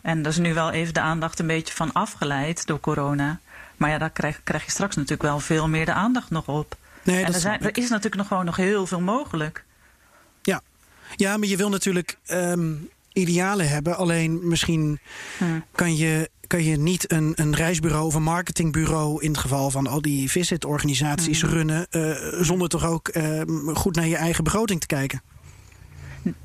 [0.00, 3.40] En daar is nu wel even de aandacht een beetje van afgeleid door corona.
[3.76, 6.76] Maar ja, daar krijg, krijg je straks natuurlijk wel veel meer de aandacht nog op.
[7.02, 9.64] Nee, en er, zijn, er is natuurlijk nog gewoon nog heel veel mogelijk.
[10.42, 10.60] Ja,
[11.16, 13.96] ja maar je wil natuurlijk um, idealen hebben.
[13.96, 14.98] Alleen misschien
[15.38, 15.64] hmm.
[15.72, 19.22] kan je kan je niet een, een reisbureau of een marketingbureau...
[19.22, 21.48] in het geval van al die visitorganisaties mm.
[21.48, 21.86] runnen...
[21.90, 23.40] Uh, zonder toch ook uh,
[23.72, 25.22] goed naar je eigen begroting te kijken?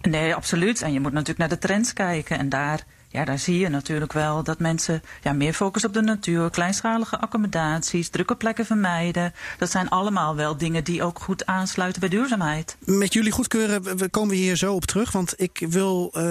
[0.01, 0.81] Nee, absoluut.
[0.81, 2.37] En je moet natuurlijk naar de trends kijken.
[2.37, 6.01] En daar, ja, daar zie je natuurlijk wel dat mensen ja, meer focus op de
[6.01, 6.49] natuur...
[6.49, 9.33] kleinschalige accommodaties, drukke plekken vermijden.
[9.57, 12.77] Dat zijn allemaal wel dingen die ook goed aansluiten bij duurzaamheid.
[12.85, 15.11] Met jullie goedkeuren komen we hier zo op terug.
[15.11, 16.23] Want ik wil uh,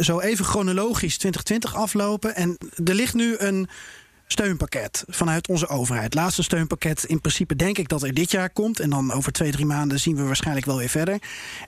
[0.00, 2.34] zo even chronologisch 2020 aflopen.
[2.34, 3.68] En er ligt nu een
[4.28, 6.14] steunpakket vanuit onze overheid.
[6.14, 7.04] Laatste steunpakket.
[7.04, 8.80] In principe denk ik dat er dit jaar komt.
[8.80, 11.18] En dan over twee, drie maanden zien we waarschijnlijk wel weer verder.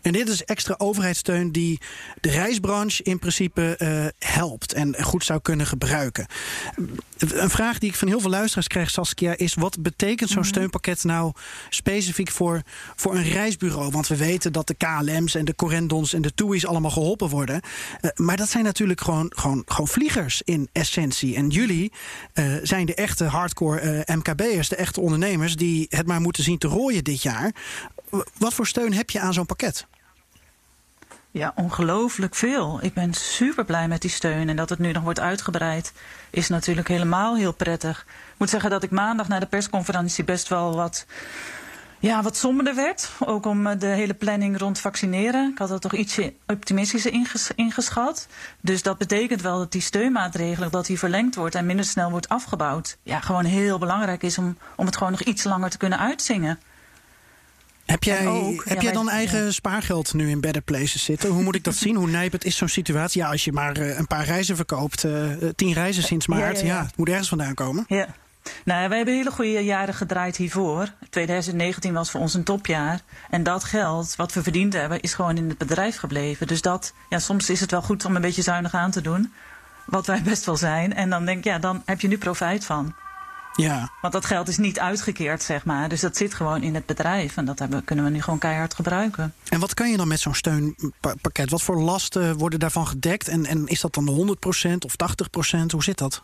[0.03, 1.81] En dit is extra overheidssteun die
[2.21, 4.73] de reisbranche in principe uh, helpt.
[4.73, 6.27] En goed zou kunnen gebruiken.
[7.21, 10.49] Een vraag die ik van heel veel luisteraars krijg, Saskia, is: wat betekent zo'n -hmm.
[10.51, 11.33] steunpakket nou
[11.69, 12.63] specifiek voor,
[12.97, 13.91] voor een reisbureau?
[13.91, 17.61] Want we weten dat de KLM's en de Corendons en de TUI's allemaal geholpen worden.
[18.01, 21.37] Uh, maar dat zijn natuurlijk gewoon, gewoon, gewoon vliegers in essentie.
[21.37, 21.93] En jullie
[22.35, 26.59] uh, zijn de echte hardcore uh, MKB'ers, de echte ondernemers die het maar moeten zien
[26.59, 27.55] te rooien dit jaar.
[28.39, 29.87] Wat voor steun heb je aan zo'n pakket?
[31.33, 32.79] Ja, ongelooflijk veel.
[32.83, 34.49] Ik ben super blij met die steun.
[34.49, 35.93] En dat het nu nog wordt uitgebreid,
[36.31, 38.07] is natuurlijk helemaal heel prettig.
[38.09, 41.07] Ik moet zeggen dat ik maandag na de persconferentie best wel wat,
[41.99, 43.11] ja, wat somberder werd.
[43.19, 45.51] Ook om eh, de hele planning rond vaccineren.
[45.51, 48.27] Ik had dat toch ietsje optimistischer inges ingeschat.
[48.61, 52.29] Dus dat betekent wel dat die steunmaatregelen dat die verlengd wordt en minder snel wordt
[52.29, 52.99] afgebouwd.
[53.03, 56.59] Ja, gewoon heel belangrijk is om, om het gewoon nog iets langer te kunnen uitzingen.
[57.91, 61.31] Heb jij, ook, heb ja, jij wij- dan eigen spaargeld nu in Better Places zitten?
[61.31, 61.97] Hoe moet ik dat zien?
[61.97, 63.21] Hoe nijpend is zo'n situatie?
[63.21, 66.61] Ja, als je maar eh, een paar reizen verkoopt, eh, eh, tien reizen sinds maart,
[66.61, 67.85] ja, het moet ergens vandaan komen.
[67.89, 68.07] Ja.
[68.65, 70.89] Nou, wij hebben hele goede jaren gedraaid hiervoor.
[71.11, 73.01] 2019 was voor ons een topjaar.
[73.31, 76.47] En dat geld wat we verdiend hebben, is gewoon in het bedrijf gebleven.
[76.47, 79.33] Dus dat, ja, soms is het wel goed om een beetje zuinig aan te doen.
[79.87, 80.95] Wat wij best wel zijn.
[80.95, 82.95] En dan denk ik, ja, dan heb je nu profijt van.
[83.61, 85.89] Ja, Want dat geld is niet uitgekeerd, zeg maar.
[85.89, 87.37] Dus dat zit gewoon in het bedrijf.
[87.37, 89.35] En dat hebben, kunnen we nu gewoon keihard gebruiken.
[89.49, 91.51] en wat kan je dan met zo'n steunpakket?
[91.51, 93.29] Wat voor lasten worden daarvan gedekt?
[93.29, 94.37] En, en is dat dan de
[94.73, 94.95] 100% of
[95.59, 95.67] 80%?
[95.71, 96.23] Hoe zit dat?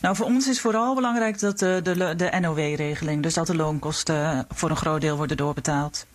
[0.00, 4.46] Nou, voor ons is vooral belangrijk dat de, de, de NOW-regeling, dus dat de loonkosten
[4.54, 6.06] voor een groot deel worden doorbetaald.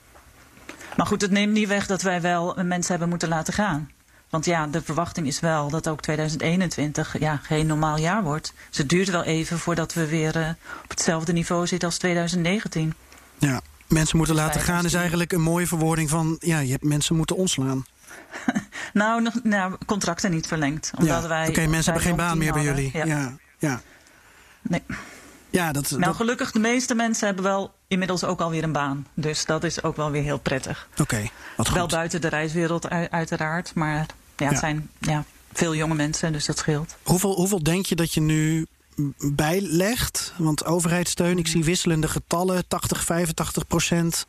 [0.98, 3.90] Maar goed, het neemt niet weg dat wij wel mensen hebben moeten laten gaan.
[4.32, 8.54] Want ja, de verwachting is wel dat ook 2021 ja, geen normaal jaar wordt.
[8.70, 10.50] Dus het duurt wel even voordat we weer eh,
[10.84, 12.94] op hetzelfde niveau zitten als 2019.
[13.38, 16.36] Ja, mensen moeten laten gaan is eigenlijk een mooie verwoording van...
[16.40, 17.86] ja, je hebt mensen moeten ontslaan.
[18.94, 20.92] Nou, nog, nou contracten niet verlengd.
[20.98, 21.28] Omdat ja.
[21.28, 22.90] wij, Oké, mensen hebben geen baan meer bij jullie.
[22.94, 23.06] Ja.
[23.06, 23.82] Ja, ja.
[24.62, 24.84] Nee.
[25.50, 29.08] ja dat, Nou, dat- gelukkig, de meeste mensen hebben wel inmiddels ook alweer een baan.
[29.14, 30.88] Dus dat is ook wel weer heel prettig.
[30.98, 33.76] Oké, wat Wel buiten de reiswereld uiteraard.
[33.76, 34.06] Maar
[34.42, 34.60] ja, het Ja.
[34.60, 35.24] zijn ja,
[35.54, 36.98] veel jonge mensen, dus dat scheelt.
[37.04, 38.66] Hoeveel, hoeveel denk je dat je nu
[39.18, 40.34] bijlegt?
[40.38, 42.68] Want overheidssteun, ik zie wisselende getallen.
[42.68, 44.26] 80, 85 procent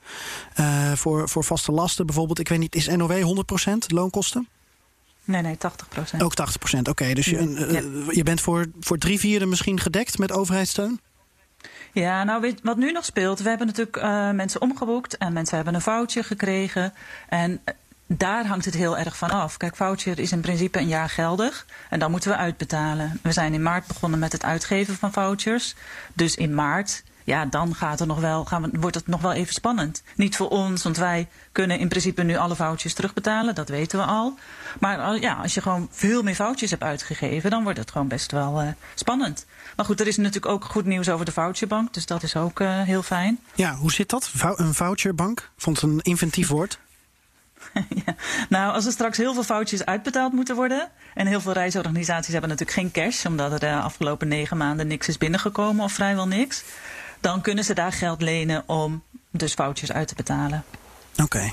[0.55, 2.39] eh, voor, voor vaste lasten bijvoorbeeld.
[2.39, 4.49] Ik weet niet, is NOW 100 procent loonkosten?
[5.25, 6.23] Nee, nee, 80 procent.
[6.23, 7.13] Ook 80 procent, oké.
[7.15, 7.81] dus je, eh, Ja.
[8.11, 11.01] je bent voor, voor drie vierde misschien gedekt met overheidssteun?
[11.93, 15.75] Ja, nou wat nu nog speelt, we hebben natuurlijk eh, mensen omgeboekt en mensen hebben
[15.75, 16.93] een foutje gekregen.
[17.29, 17.61] En
[18.17, 19.57] daar hangt het heel erg van af.
[19.57, 23.21] Kijk, voucher is in principe een jaar geldig en dan moeten we uitbetalen.
[23.23, 25.75] We zijn in maart begonnen met het uitgeven van vouchers.
[26.13, 29.55] Dus in maart, ja, dan gaat er nog wel, gaan wordt het nog wel even
[29.55, 30.03] spannend.
[30.17, 34.05] Niet voor ons, want wij kunnen in principe nu alle vouchers terugbetalen, dat weten we
[34.05, 34.39] al.
[34.81, 38.09] Maar eh, ja, als je gewoon veel meer foutjes hebt uitgegeven, dan wordt het gewoon
[38.09, 39.47] best wel eh, spannend.
[39.77, 42.61] Maar goed, er is natuurlijk ook goed nieuws over de voucherbank, dus dat is ook
[42.61, 43.41] eh, heel fijn.
[43.55, 44.31] Ja, hoe zit dat?
[44.57, 45.51] Een voucherbank?
[45.57, 46.79] Vond het een inventief woord.
[48.07, 48.15] ja.
[48.49, 50.89] Nou, als er straks heel veel foutjes uitbetaald moeten worden.
[51.15, 55.09] En heel veel reisorganisaties hebben natuurlijk geen cash, omdat er de afgelopen negen maanden niks
[55.09, 56.63] is binnengekomen of vrijwel niks.
[57.21, 60.65] Dan kunnen ze daar geld lenen om dus foutjes uit te betalen.
[61.23, 61.53] Oké.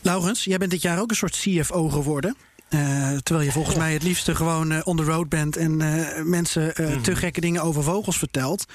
[0.00, 2.36] Laurens, jij bent dit jaar ook een soort CFO geworden.
[2.68, 6.22] Eh, terwijl je volgens mij het liefste gewoon eh, on the road bent en eh,
[6.22, 8.66] mensen eh, te gekke dingen over vogels vertelt.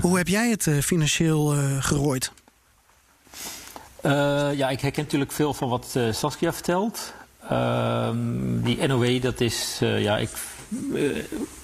[0.00, 2.32] Hoe heb jij het eh, financieel eh, gerooid?
[4.06, 7.12] Eh, ja, ik herken natuurlijk veel van wat eh, Saskia vertelt.
[7.48, 10.30] Ehm, die NOW, dat is, eh, ja, ik,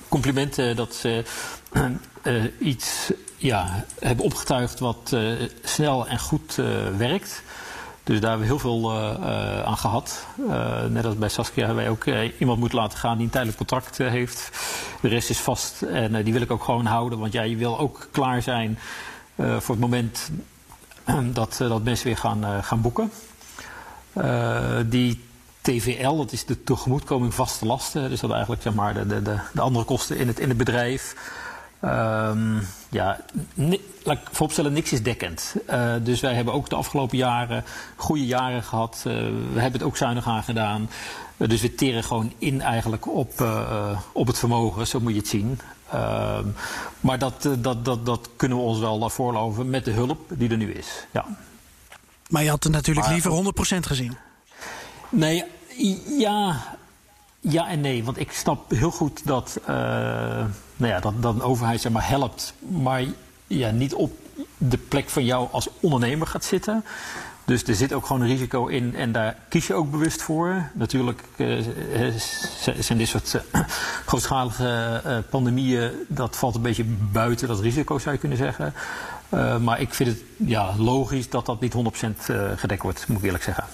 [0.09, 1.25] complimenten dat ze
[2.59, 5.17] iets ja, hebben opgetuigd wat
[5.63, 6.55] snel en goed
[6.97, 7.43] werkt.
[8.05, 8.93] Dus daar hebben we heel veel
[9.65, 10.27] aan gehad.
[10.49, 13.59] Eh, net als bij Saskia hebben wij ook iemand moeten laten gaan die een tijdelijk
[13.59, 14.51] contract heeft.
[15.01, 17.19] De rest is vast en die wil ik ook gewoon houden.
[17.19, 18.79] Want ja, je wil ook klaar zijn
[19.37, 20.31] voor het moment
[21.33, 23.13] dat, eh, dat mensen weer gaan, eh, gaan boeken.
[24.13, 25.25] Eh, die
[25.61, 28.09] TVL, dat is de tegemoetkoming vaste lasten.
[28.09, 30.59] Dus dat eigenlijk zeg maar, de, de, de, de andere kosten in het, in het
[30.59, 31.15] bedrijf.
[31.81, 33.21] Ehm, ja,
[34.03, 35.55] laat vooropstellen, niks is dekkend.
[36.03, 37.65] Dus wij hebben ook de afgelopen jaren
[37.97, 39.03] goede jaren gehad.
[39.07, 39.15] Eh,
[39.53, 40.91] we hebben het ook zuinig aangedaan.
[41.37, 43.47] Uh, dus we teren gewoon in eigenlijk op,
[44.13, 45.61] op het vermogen, zo moet je het zien.
[45.93, 46.47] Ehm,
[47.01, 50.51] maar dat, eh, dat, dat, dat kunnen we ons wel voorloven met de hulp die
[50.51, 51.07] er nu is.
[51.11, 51.25] Ja.
[52.29, 54.17] Maar je had het natuurlijk Maar- liever 100% gezien.
[55.09, 55.45] Nee,
[56.19, 56.63] ja,
[57.41, 58.05] ja en nee.
[58.05, 59.75] Want ik snap heel goed dat, eh,
[60.77, 63.05] nou ja, dat, dat een overheid zeg maar, helpt, maar
[63.47, 64.13] ja, niet op
[64.59, 66.85] de plek van jou als ondernemer gaat zitten.
[67.45, 70.71] Dus er zit ook gewoon een risico in en daar kies je ook bewust voor.
[70.75, 71.65] Natuurlijk eh,
[72.79, 73.61] zijn dit soort eh,
[74.07, 78.75] grootschalige eh, pandemieën, dat valt een beetje buiten dat risico zou je kunnen zeggen.
[79.63, 81.77] Maar ik vind het ja, logisch dat dat niet 100%
[82.27, 83.65] eh, gedekt wordt, moet ik eerlijk zeggen.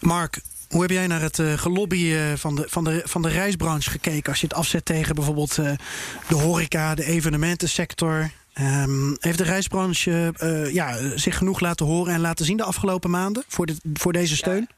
[0.00, 4.30] Mark, hoe heb jij naar het gelobby van, de, van, de, van de reisbranche gekeken?
[4.30, 8.30] Als je het afzet tegen bijvoorbeeld de horeca, de evenementensector.
[8.58, 13.10] Ehm, heeft de reisbranche eh, ja, zich genoeg laten horen en laten zien de afgelopen
[13.10, 14.68] maanden voor, dit, voor deze steun?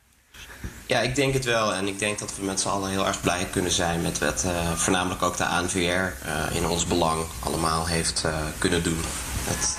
[0.86, 1.74] Ja, ik denk het wel.
[1.74, 4.44] En ik denk dat we met z'n allen heel erg blij kunnen zijn met wat
[4.46, 6.10] uh, voornamelijk ook de ANVR uh,
[6.52, 8.24] in ons belang allemaal heeft
[8.58, 9.00] kunnen doen.
[9.46, 9.76] Dat,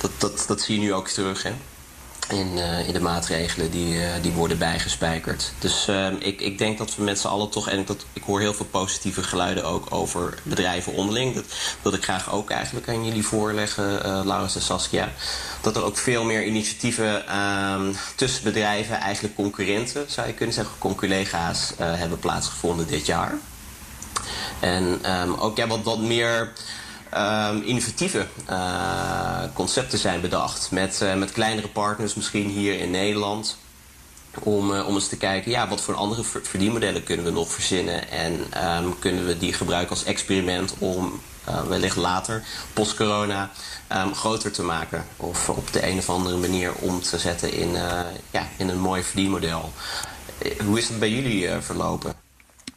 [0.00, 1.42] dat, dat, dat zie je nu ook terug.
[1.42, 1.52] Hè?
[2.32, 5.52] In, uh, in de maatregelen die, uh, die worden bijgespijkerd.
[5.58, 7.68] Dus uh, ik, ik denk dat we met z'n allen toch...
[7.68, 11.34] en dat, ik hoor heel veel positieve geluiden ook over bedrijven onderling.
[11.34, 11.44] Dat
[11.82, 15.12] wil ik graag ook eigenlijk aan jullie voorleggen, Laurens en Saskia.
[15.60, 18.96] Dat er ook veel meer initiatieven ehm, tussen bedrijven...
[18.96, 21.72] eigenlijk concurrenten, zou je kunnen zeggen, conculega's...
[21.76, 23.34] hebben plaatsgevonden dit jaar.
[24.60, 26.52] En um, ook ja, wat, wat meer
[27.16, 30.70] um, innovatieve uh, concepten zijn bedacht.
[30.70, 33.56] Met, uh, met kleinere partners misschien hier in Nederland.
[34.42, 38.10] Om, uh, om eens te kijken, ja, wat voor andere verdienmodellen kunnen we nog verzinnen.
[38.10, 38.32] En
[38.84, 41.20] um, kunnen we die gebruiken als experiment om
[41.68, 43.50] wellicht later, post-corona,
[43.92, 45.04] um, groter te maken.
[45.16, 47.72] Of op de een of andere manier om te zetten in,
[48.30, 49.72] ja, in een mooi verdienmodel.
[50.64, 52.29] Hoe is dat bij jullie verlopen?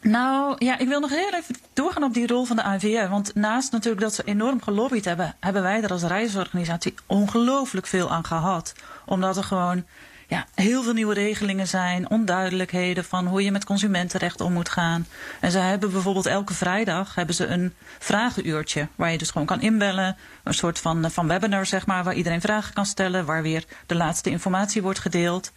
[0.04, 3.08] Nou ja, ik wil nog heel even doorgaan op die rol van de ANVR.
[3.08, 8.10] Want naast natuurlijk dat ze enorm gelobbyd hebben, hebben wij er als reisorganisatie ongelooflijk veel
[8.10, 8.74] aan gehad.
[9.04, 9.84] Omdat er gewoon
[10.26, 15.06] ja, heel veel nieuwe regelingen zijn, onduidelijkheden van hoe je met consumentenrecht om moet gaan.
[15.40, 19.60] En ze hebben bijvoorbeeld elke vrijdag hebben ze een vragenuurtje waar je dus gewoon kan
[19.60, 20.16] inbellen.
[20.42, 23.94] Een soort van, van webinar, zeg maar, waar iedereen vragen kan stellen, waar weer de
[23.94, 25.52] laatste informatie wordt gedeeld.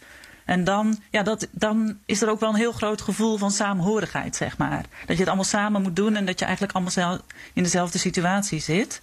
[0.48, 4.36] En dan, ja, dat, dan is er ook wel een heel groot gevoel van saamhorigheid,
[4.36, 4.84] zeg maar.
[5.06, 7.18] Dat je het allemaal samen moet doen en dat je eigenlijk allemaal
[7.52, 9.00] in dezelfde situatie zit.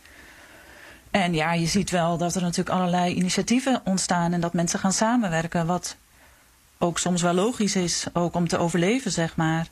[1.12, 4.94] En ja, je ziet wel dat er natuurlijk allerlei initiatieven ontstaan en dat mensen gaan
[4.94, 5.66] samenwerken.
[5.66, 5.96] Wat
[6.78, 9.68] ook soms wel logisch is, ook om te overleven, zeg maar.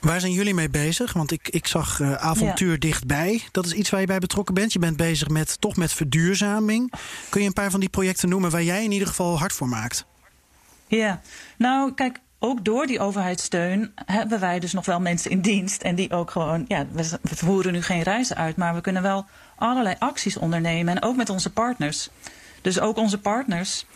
[0.00, 1.12] Waar zijn jullie mee bezig?
[1.12, 2.78] Want ik, ik zag uh, avontuur ja.
[2.78, 3.42] dichtbij.
[3.50, 4.72] Dat is iets waar je bij betrokken bent.
[4.72, 6.92] Je bent bezig met toch met verduurzaming.
[7.28, 9.68] Kun je een paar van die projecten noemen waar jij in ieder geval hard voor
[9.68, 10.06] maakt?
[10.88, 11.20] Ja,
[11.56, 15.82] nou kijk, ook door die overheidssteun hebben wij dus nog wel mensen in dienst.
[15.82, 19.26] En die ook gewoon, ja, we, voeren nu geen reizen uit, maar we kunnen wel
[19.56, 20.94] allerlei acties ondernemen.
[20.94, 22.08] En ook met onze partners.
[22.62, 23.86] Dus ook onze partners,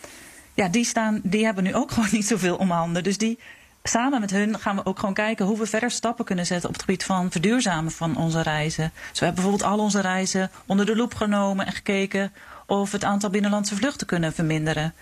[0.53, 3.03] ja, die, staan, die hebben nu ook gewoon niet zoveel om handen.
[3.03, 3.39] Dus die,
[3.83, 6.75] samen met hun gaan we ook gewoon kijken hoe we verder stappen kunnen zetten op
[6.75, 8.91] het gebied van verduurzamen van onze reizen.
[9.09, 12.33] Dus we hebben bijvoorbeeld al onze reizen onder de loep genomen en gekeken
[12.67, 14.93] of we het aantal binnenlandse vluchten kunnen verminderen.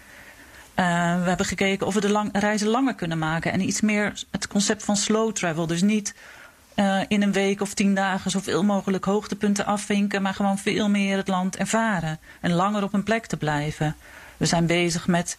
[0.75, 0.85] Uh,
[1.21, 3.51] we hebben gekeken of we de reizen langer kunnen maken.
[3.51, 5.67] En iets meer het concept van slow travel.
[5.67, 6.15] Dus niet
[6.75, 10.21] uh, in een week of tien dagen zoveel mogelijk hoogtepunten afvinken.
[10.21, 12.19] Maar gewoon veel meer het land ervaren.
[12.39, 13.95] En langer op een plek te blijven.
[14.37, 15.37] We zijn bezig met,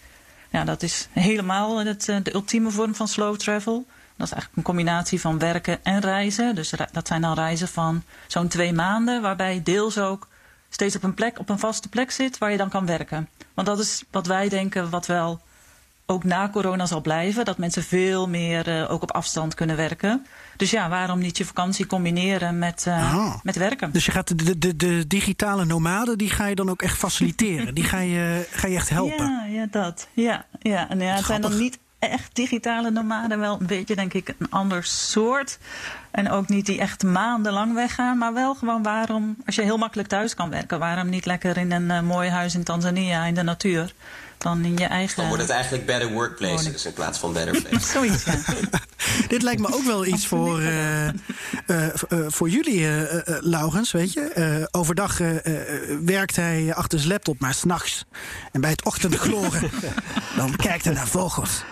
[0.51, 3.87] ja, dat is helemaal het, de ultieme vorm van slow travel.
[4.17, 6.55] Dat is eigenlijk een combinatie van werken en reizen.
[6.55, 9.23] Dus dat zijn dan reizen van zo'n twee maanden.
[9.23, 10.29] Waarbij deels ook
[10.75, 13.29] steeds op een plek, op een vaste plek zit waar je dan kan werken.
[13.55, 15.41] Want dat is wat wij denken, wat wel
[16.07, 17.45] ook na corona zal blijven.
[17.45, 20.27] Dat mensen veel meer uh, ook op afstand kunnen werken.
[20.57, 23.93] Dus ja, waarom niet je vakantie combineren met, uh, met werken?
[23.93, 27.75] Dus je gaat de, de, de digitale nomaden, die ga je dan ook echt faciliteren?
[27.75, 29.27] die ga je, ga je echt helpen?
[29.27, 30.09] Ja, ja dat.
[30.13, 30.89] Ja, ja.
[30.89, 31.79] En ja, het zijn dan niet
[32.11, 33.39] echt digitale nomaden.
[33.39, 35.59] Wel een beetje, denk ik, een ander soort.
[36.11, 38.19] En ook niet die echt maandenlang weggaan.
[38.19, 41.73] Maar wel gewoon waarom, als je heel makkelijk thuis kan werken, waarom niet lekker in
[41.73, 43.95] een uh, mooi huis in Tanzania in de natuur?
[44.39, 45.17] Dan in je eigen.
[45.17, 47.91] Dan wordt het eigenlijk better workplaces in plaats van better places.
[47.91, 48.35] Zoiets, ja.
[49.29, 51.13] Dit lijkt me ook wel iets voor, uh, uh,
[52.09, 52.89] voor jullie,
[53.41, 53.93] Laurens.
[53.93, 55.19] Weet je, overdag
[56.05, 58.05] werkt hij achter zijn laptop, maar s'nachts.
[58.53, 59.71] En bij het ochtendgloren,
[60.37, 61.63] dan kijkt hij naar vogels.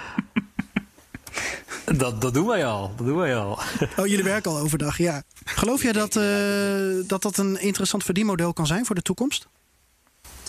[1.96, 2.92] Dat, dat doen wij al.
[2.96, 3.58] Dat doen wij al.
[3.98, 5.22] Oh, jullie werken al overdag, ja.
[5.44, 6.24] Geloof jij dat, uh,
[7.06, 9.48] dat dat een interessant verdienmodel kan zijn voor de toekomst?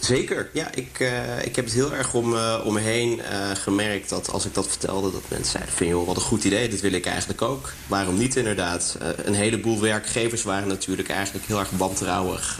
[0.02, 0.72] Zeker, ja.
[0.74, 4.32] Ik, uh, ik heb het heel erg om, uh, om me heen uh, gemerkt dat
[4.32, 5.12] als ik dat vertelde...
[5.12, 7.72] dat mensen zeiden van, joh, wat een goed idee, dat wil ik eigenlijk ook.
[7.88, 8.97] Waarom niet inderdaad?
[9.24, 12.60] een heleboel werkgevers waren natuurlijk eigenlijk heel erg wantrouwig...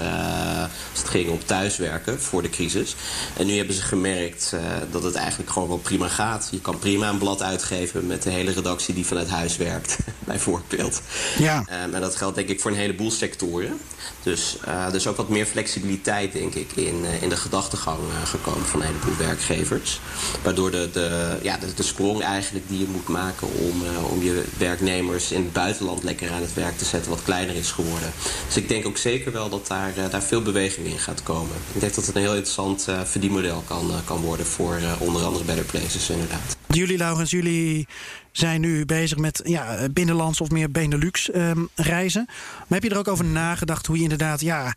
[0.92, 2.96] als het ging om thuiswerken voor de crisis.
[3.38, 4.54] En nu hebben ze gemerkt
[4.92, 6.48] dat het eigenlijk gewoon wel prima gaat.
[6.52, 11.02] Je kan prima een blad uitgeven met de hele redactie die vanuit huis werkt, bijvoorbeeld.
[11.38, 11.58] Ja.
[11.86, 13.80] Um, en dat geldt denk ik voor een heleboel sectoren.
[14.24, 14.58] Dus,
[14.92, 18.86] dus ook wat meer flexibiliteit, denk ik, in, in de gedachtegang uh, gekomen van een
[18.86, 20.00] heleboel werkgevers.
[20.44, 24.44] Waardoor de, de, ja, de, sprong eigenlijk die je moet maken om, uh, om je
[24.58, 28.12] werknemers in het buitenland lekker aan het werk te zetten wat kleiner is geworden.
[28.48, 31.56] Dus ik denk ook zeker wel dat daar, uh, daar veel beweging in gaat komen.
[31.74, 35.66] Ik denk dat het een heel interessant verdienmodel kan, kan worden voor onder andere Better
[35.66, 36.58] Places inderdaad.
[36.68, 37.88] Jullie, Laurens, jullie
[38.32, 42.26] zijn nu bezig met ja, binnenlands of meer Benelux um, reizen.
[42.28, 44.74] Maar heb je er ook over nagedacht hoe je inderdaad ja,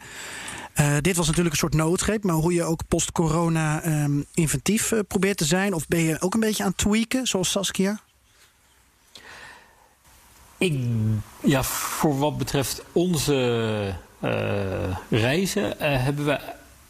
[0.80, 5.36] uh, dit was natuurlijk een soort noodgreep, maar hoe je ook post-corona ehm, inventief probeert
[5.36, 8.00] te zijn, of ben je ook een beetje aan het tweaken, zoals Saskia?
[10.58, 10.80] Ik,
[11.44, 13.94] ja, voor wat betreft onze
[15.10, 16.40] reizen hebben we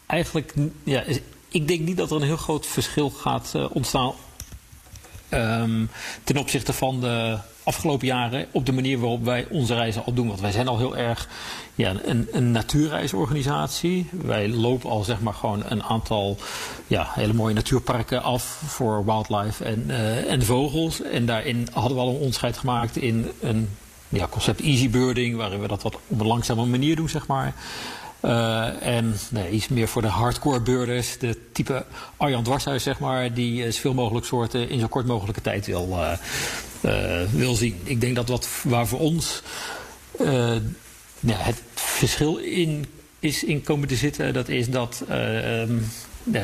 [0.05, 0.53] eigenlijk.
[0.83, 1.03] Ja,
[1.49, 4.13] ik denk niet dat er een heel groot verschil gaat ontstaan
[5.29, 5.89] um,
[6.23, 10.27] ten opzichte van de afgelopen jaren op de manier waarop wij onze reizen al doen.
[10.27, 11.27] Want wij zijn al heel erg
[11.75, 14.09] ja, een, een natuurreisorganisatie.
[14.11, 16.37] Wij lopen al zeg maar gewoon een aantal
[16.87, 21.01] ja, hele mooie natuurparken af voor wildlife en, uh, en vogels.
[21.01, 23.69] En daarin hadden we al een onderscheid gemaakt in een
[24.09, 27.53] ja, concept easy birding, waarin we dat wat op een langzame manier doen, zeg maar.
[28.25, 29.15] Uh, en
[29.51, 31.17] iets meer voor de hardcore beurders.
[31.17, 31.85] De type
[32.17, 33.33] Arjan Dwarshuis, zeg maar.
[33.33, 35.99] Die zoveel mogelijk soorten in zo kort mogelijke tijd wil,
[36.81, 37.79] uh, wil zien.
[37.83, 39.41] Ik denk dat wat waar voor ons
[41.19, 42.85] ja, het verschil in
[43.19, 44.33] is in komen te zitten.
[44.33, 45.91] Dat is dat, um,
[46.23, 46.43] ja,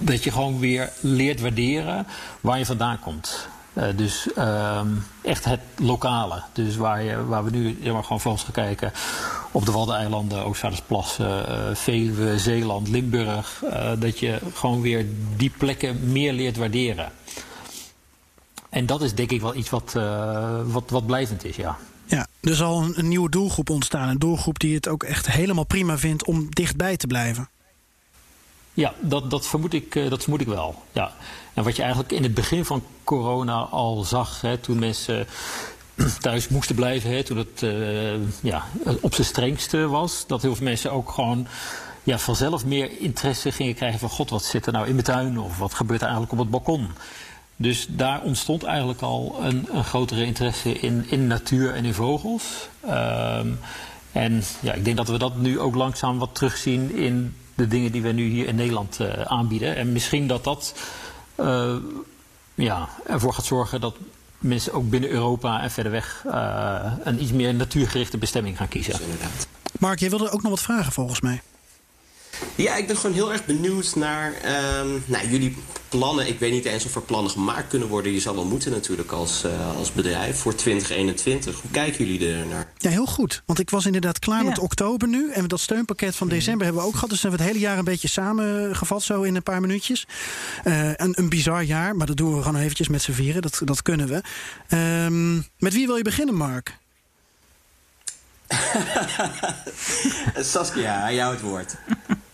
[0.00, 2.06] dat je gewoon weer leert waarderen
[2.40, 3.48] waar je vandaan komt.
[3.74, 4.80] Uh, dus uh,
[5.22, 6.42] echt het lokale.
[6.52, 8.92] Dus waar, je, waar we nu helemaal gewoon voor ons gaan kijken.
[9.50, 13.62] Op de Waddeneilanden, Oostvaardersplassen, uh, Veluwe, Zeeland, Limburg.
[13.64, 15.06] Uh, dat je gewoon weer
[15.36, 17.12] die plekken meer leert waarderen.
[18.68, 19.92] En dat is denk ik wel iets wat,
[20.64, 21.76] wat, wat blijvend is, ja.
[22.06, 24.08] Ja, er zal een, een nieuwe doelgroep ontstaan.
[24.08, 27.48] Een doelgroep die het ook echt helemaal prima vindt om dichtbij te blijven.
[28.74, 30.82] Ja, dat, dat, vermoed ik, dat vermoed ik wel.
[30.92, 31.12] Ja.
[31.54, 35.26] En wat je eigenlijk in het begin van corona al zag, hè, toen mensen
[36.20, 38.64] thuis moesten blijven, hè, toen het uh, ja,
[39.00, 41.46] op zijn strengste was, dat heel veel mensen ook gewoon
[42.02, 45.38] ja, vanzelf meer interesse gingen krijgen van god, wat zit er nou in mijn tuin
[45.38, 46.90] of wat gebeurt er eigenlijk op het balkon.
[47.56, 52.68] Dus daar ontstond eigenlijk al een, een grotere interesse in, in natuur en in vogels.
[52.84, 53.58] Um,
[54.12, 57.92] en ja, ik denk dat we dat nu ook langzaam wat terugzien in de dingen
[57.92, 59.76] die we nu hier in Nederland uh, aanbieden.
[59.76, 60.74] En misschien dat dat
[61.40, 61.74] uh,
[62.54, 63.94] ja, ervoor gaat zorgen dat
[64.38, 68.94] mensen ook binnen Europa en verder weg uh, een iets meer natuurgerichte bestemming gaan kiezen.
[69.78, 71.42] Mark, jij wilde ook nog wat vragen volgens mij.
[72.54, 74.34] Ja, ik ben gewoon heel erg benieuwd naar
[74.80, 75.56] um, nou, jullie
[75.90, 76.28] plannen.
[76.28, 78.12] Ik weet niet eens of er plannen gemaakt kunnen worden.
[78.12, 81.60] Je zal wel moeten natuurlijk als, uh, als bedrijf voor 2021.
[81.60, 82.66] Hoe kijken jullie er naar?
[82.76, 83.42] Ja, heel goed.
[83.46, 84.48] Want ik was inderdaad klaar ja.
[84.48, 85.32] met oktober nu.
[85.32, 87.10] En dat steunpakket van december hebben we ook gehad.
[87.10, 90.06] Dus hebben we het hele jaar een beetje samengevat zo in een paar minuutjes.
[90.64, 93.42] Uh, een, een bizar jaar, maar dat doen we gewoon eventjes met z'n vieren.
[93.42, 94.22] Dat, dat kunnen we.
[94.76, 96.78] Um, met wie wil je beginnen, Mark?
[100.52, 101.76] Saskia, aan jou het woord.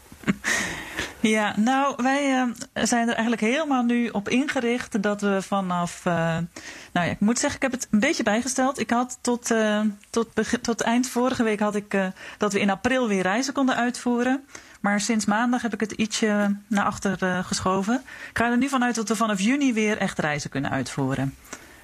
[1.20, 2.42] Ja, nou, wij uh,
[2.84, 6.02] zijn er eigenlijk helemaal nu op ingericht dat we vanaf.
[6.04, 6.46] Uh, nou
[6.92, 8.78] ja, ik moet zeggen, ik heb het een beetje bijgesteld.
[8.78, 9.80] Ik had tot, uh,
[10.10, 10.28] tot,
[10.62, 11.96] tot eind vorige week had ik
[12.38, 14.44] dat we in april weer reizen konden uitvoeren.
[14.80, 18.02] Maar sinds maandag heb ik het ietsje naar achter geschoven.
[18.30, 21.34] Ik ga er nu vanuit dat we vanaf juni weer echt reizen kunnen uitvoeren.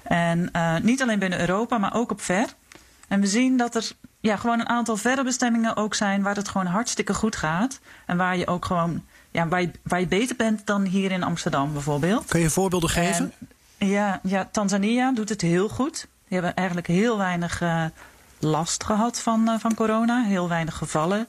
[0.03, 0.51] En
[0.81, 2.45] niet alleen binnen Europa, maar ook op ver.
[3.07, 6.49] En we zien dat er ja, gewoon een aantal verre bestemmingen ook zijn waar het
[6.49, 7.79] gewoon hartstikke goed gaat.
[8.05, 11.23] En waar je ook gewoon ja, waar, je, waar je beter bent dan hier in
[11.23, 12.25] Amsterdam bijvoorbeeld.
[12.25, 13.33] Kun je voorbeelden geven?
[13.77, 16.07] En, ja, ja, Tanzania doet het heel goed.
[16.27, 17.85] Die hebben eigenlijk heel weinig uh,
[18.39, 20.23] last gehad van, uh, van corona.
[20.23, 21.27] Heel weinig gevallen.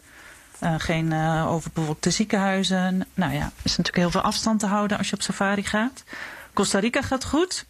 [0.63, 1.13] Uh, geen
[1.47, 3.07] overbevolkte ziekenhuizen.
[3.15, 6.05] Nou ja, is natuurlijk heel veel afstand te houden als je op safari gaat.
[6.53, 7.67] Costa Rica gaat goed.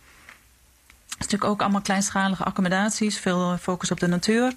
[1.19, 3.19] Is natuurlijk ook allemaal kleinschalige accommodaties.
[3.19, 4.53] Veel focus op de natuur.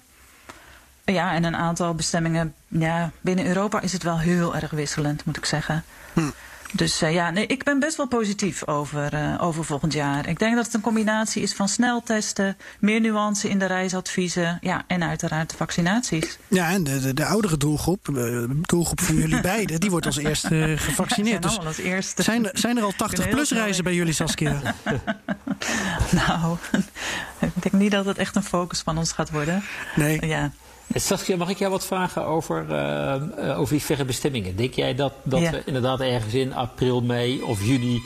[1.04, 2.54] Ja, en een aantal bestemmingen.
[2.68, 5.84] Ja, binnen Europa is het wel heel erg wisselend, moet ik zeggen.
[6.12, 6.30] Hm.
[6.72, 10.28] Dus uh, ja, nee, ik ben best wel positief over, uh, over volgend jaar.
[10.28, 14.84] Ik denk dat het een combinatie is van sneltesten, meer nuance in de reisadviezen ja,
[14.86, 16.38] en uiteraard de vaccinaties.
[16.48, 20.16] Ja, en de, de, de oudere doelgroep, de doelgroep van jullie beiden, die wordt als
[20.16, 21.44] eerste gevaccineerd.
[21.44, 22.22] Zijn, dus als eerste.
[22.22, 24.60] Zijn, er, zijn er al 80-plus reizen bij jullie, Saskia?
[26.26, 26.56] nou,
[27.38, 29.62] ik denk niet dat het echt een focus van ons gaat worden.
[29.96, 30.26] Nee.
[30.26, 30.52] Ja.
[30.94, 34.56] Saskia, mag ik jou wat vragen over, uh, over die verre bestemmingen?
[34.56, 35.50] Denk jij dat, dat ja.
[35.50, 38.02] we inderdaad ergens in april, mei of juni...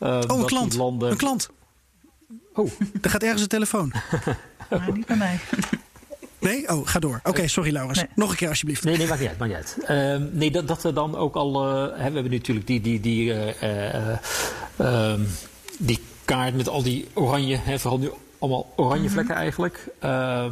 [0.00, 0.74] Uh, oh, een klant.
[0.74, 1.10] Landen...
[1.10, 1.50] Een klant.
[2.54, 2.70] Oh.
[3.02, 3.92] Er gaat ergens een telefoon.
[4.70, 5.40] Maar niet bij mij.
[6.38, 6.68] Nee?
[6.68, 7.16] Oh, ga door.
[7.16, 7.98] Oké, okay, sorry Laurens.
[7.98, 8.08] Nee.
[8.14, 8.84] Nog een keer alsjeblieft.
[8.84, 9.38] Nee, nee, maakt niet uit.
[9.38, 10.20] Maakt niet uit.
[10.20, 11.68] Uh, nee, dat, dat we dan ook al...
[11.68, 13.34] Uh, hè, we hebben natuurlijk die, die, die,
[14.80, 15.14] uh,
[15.78, 17.56] die kaart met al die oranje...
[17.56, 19.40] Hè, vooral nu allemaal oranje vlekken mm -hmm.
[19.40, 19.88] eigenlijk.
[20.04, 20.44] Uh,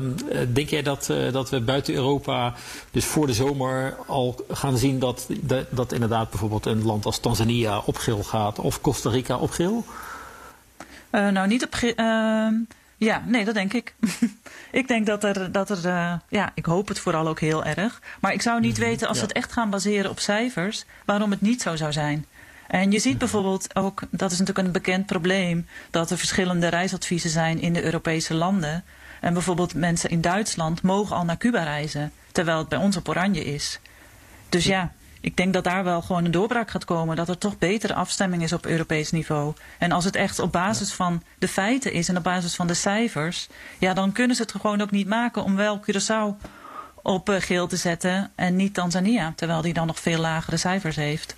[0.53, 2.55] denk jij dat, uh, dat we buiten Europa,
[2.91, 7.19] dus voor de zomer, al gaan zien dat, dat, dat inderdaad bijvoorbeeld een land als
[7.19, 9.85] Tanzania op geel gaat of Costa Rica op geel?
[11.11, 11.95] Uh, nou, niet op geel.
[12.97, 13.95] Ja, nee, dat denk ik.
[14.81, 18.03] ik denk dat er, dat er uh, ja, ik hoop het vooral ook heel erg.
[18.21, 19.23] Maar ik zou niet weten, als ja.
[19.23, 22.27] we het echt gaan baseren op cijfers, waarom het niet zo zou zijn.
[22.75, 27.31] En je ziet bijvoorbeeld ook, dat is natuurlijk een bekend probleem, dat er verschillende reisadviezen
[27.31, 28.85] zijn in de Europese landen.
[29.21, 33.09] En bijvoorbeeld mensen in Duitsland mogen al naar Cuba reizen, terwijl het bij ons op
[33.09, 33.81] oranje is.
[34.49, 37.17] Dus ja, ik denk dat daar wel gewoon een doorbraak gaat komen.
[37.17, 39.55] Dat er toch betere afstemming is op Europees niveau.
[39.79, 42.75] En als het echt op basis van de feiten is en op basis van de
[42.75, 43.49] cijfers,
[43.79, 46.49] ja, dan kunnen ze het gewoon ook niet maken om wel Curaçao
[47.03, 50.97] op uh, geel te zetten en niet Tanzania, terwijl die dan nog veel lagere cijfers
[50.97, 51.37] heeft.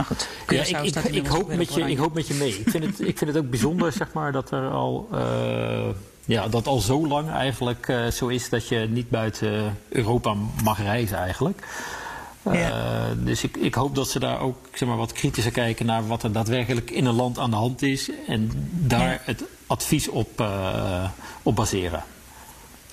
[0.00, 2.58] Maar goed, ja, ik, ik, ik, hoop met je, ik hoop met je mee.
[2.58, 5.08] Ik vind het, ik vind het ook bijzonder zeg maar, dat er al.
[5.12, 5.88] Uh,
[6.24, 10.34] ja, dat al zo lang eigenlijk uh, zo is dat je niet buiten Europa
[10.64, 11.66] mag reizen eigenlijk.
[12.42, 12.52] Ja.
[12.52, 16.06] Uh, dus ik, ik hoop dat ze daar ook zeg maar, wat kritischer kijken naar
[16.06, 18.10] wat er daadwerkelijk in een land aan de hand is.
[18.26, 19.20] En daar ja.
[19.24, 21.08] het advies op, uh,
[21.42, 22.02] op baseren.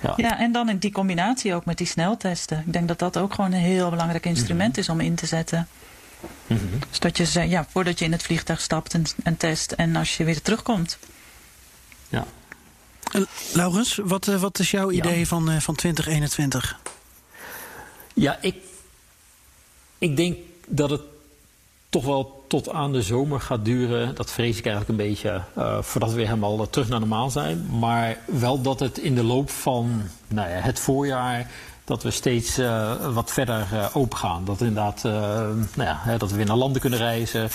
[0.02, 0.14] Ja.
[0.16, 2.64] ja, en dan in die combinatie ook met die sneltesten.
[2.66, 4.82] Ik denk dat dat ook gewoon een heel belangrijk instrument mm -hmm.
[4.84, 5.68] is om in te zetten.
[6.48, 6.80] Mm -hmm.
[6.90, 10.18] Dus dat je, ja, voordat je in het vliegtuig stapt en, en test en als
[10.18, 10.98] je weer terugkomt.
[12.10, 12.26] Ja.
[13.16, 13.22] Uh,
[13.54, 15.26] Laurens, wat, wat is jouw idee ja.
[15.26, 16.80] van, van 2021?
[18.14, 18.56] Ja, ik
[19.98, 21.02] ik denk dat het
[21.90, 24.16] toch wel tot aan de zomer gaat duren.
[24.16, 25.42] Dat vrees ik eigenlijk een beetje.
[25.58, 27.68] Uh, voordat we weer helemaal terug naar normaal zijn.
[27.80, 31.52] Maar wel dat het in de loop van nou ja, het voorjaar.
[31.88, 34.46] Dat we steeds uh, wat verder uh, open gaan.
[34.46, 37.50] Dat inderdaad, nou ja, dat we weer naar landen kunnen reizen.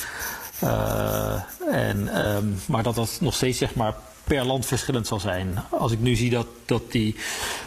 [1.70, 5.58] en, um, maar dat dat nog steeds zeg maar per land verschillend zal zijn.
[5.70, 7.16] Als ik nu zie dat, dat die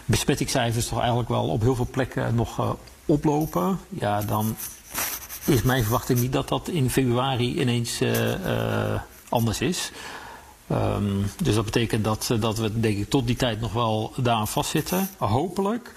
[0.06, 4.56] besmettingscijfers toch eigenlijk wel op heel veel plekken nog oplopen, ja, dan
[5.46, 8.02] is mijn verwachting niet dat dat in februari ineens
[9.30, 9.92] anders is.
[10.72, 14.48] Um, dus dat betekent dat, dat we denk ik tot die tijd nog wel daaraan
[14.48, 15.10] vastzitten.
[15.18, 15.94] Hopelijk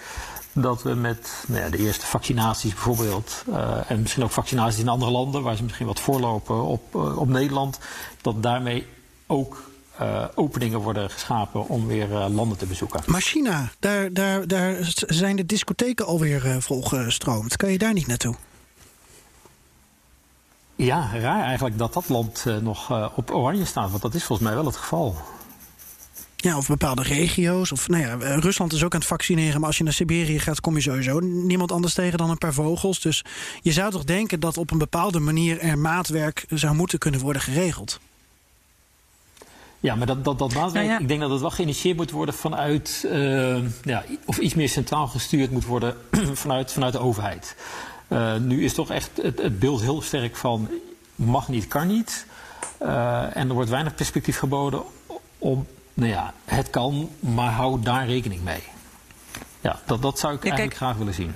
[0.61, 4.89] dat we met nou ja, de eerste vaccinaties bijvoorbeeld, uh, en misschien ook vaccinaties in
[4.89, 7.79] andere landen, waar ze misschien wat voorlopen op, op Nederland,
[8.23, 8.87] dat daarmee
[9.27, 13.01] ook uh, openingen worden geschapen om weer landen te bezoeken.
[13.07, 17.57] Maar China, daar, daar, daar zijn de discotheken alweer volgestroomd.
[17.57, 18.35] Kan je daar niet naartoe?
[20.77, 23.91] Ja, raar eigenlijk dat dat land nog op oranje staat.
[23.91, 25.17] Want dat is volgens mij wel het geval.
[26.41, 27.73] Ja, of bepaalde regio's.
[27.73, 29.59] Of, nou ja, Rusland is ook aan het vaccineren.
[29.59, 32.53] Maar als je naar Siberië gaat, kom je sowieso niemand anders tegen dan een paar
[32.53, 33.01] vogels.
[33.01, 33.25] Dus
[33.61, 37.43] je zou toch denken dat op een bepaalde manier er maatwerk zou moeten kunnen worden
[37.43, 38.01] geregeld.
[39.81, 40.99] Ja, maar dat, dat, dat maatwerk, ja, ja.
[40.99, 45.07] ik denk dat het wel geïnitieerd moet worden vanuit, uh, ja, of iets meer centraal
[45.07, 45.97] gestuurd moet worden
[46.33, 47.57] vanuit, vanuit de overheid.
[48.09, 50.69] Uh, nu is toch echt het, het, beeld heel sterk van
[51.15, 52.27] mag niet, kan niet.
[52.83, 54.83] Uh, en er wordt weinig perspectief geboden
[55.39, 55.67] om,
[55.99, 58.63] nou ja, het kan, maar hou daar rekening mee.
[59.61, 61.33] Ja, dat, dat zou ik ja, eigenlijk kijk, graag willen zien.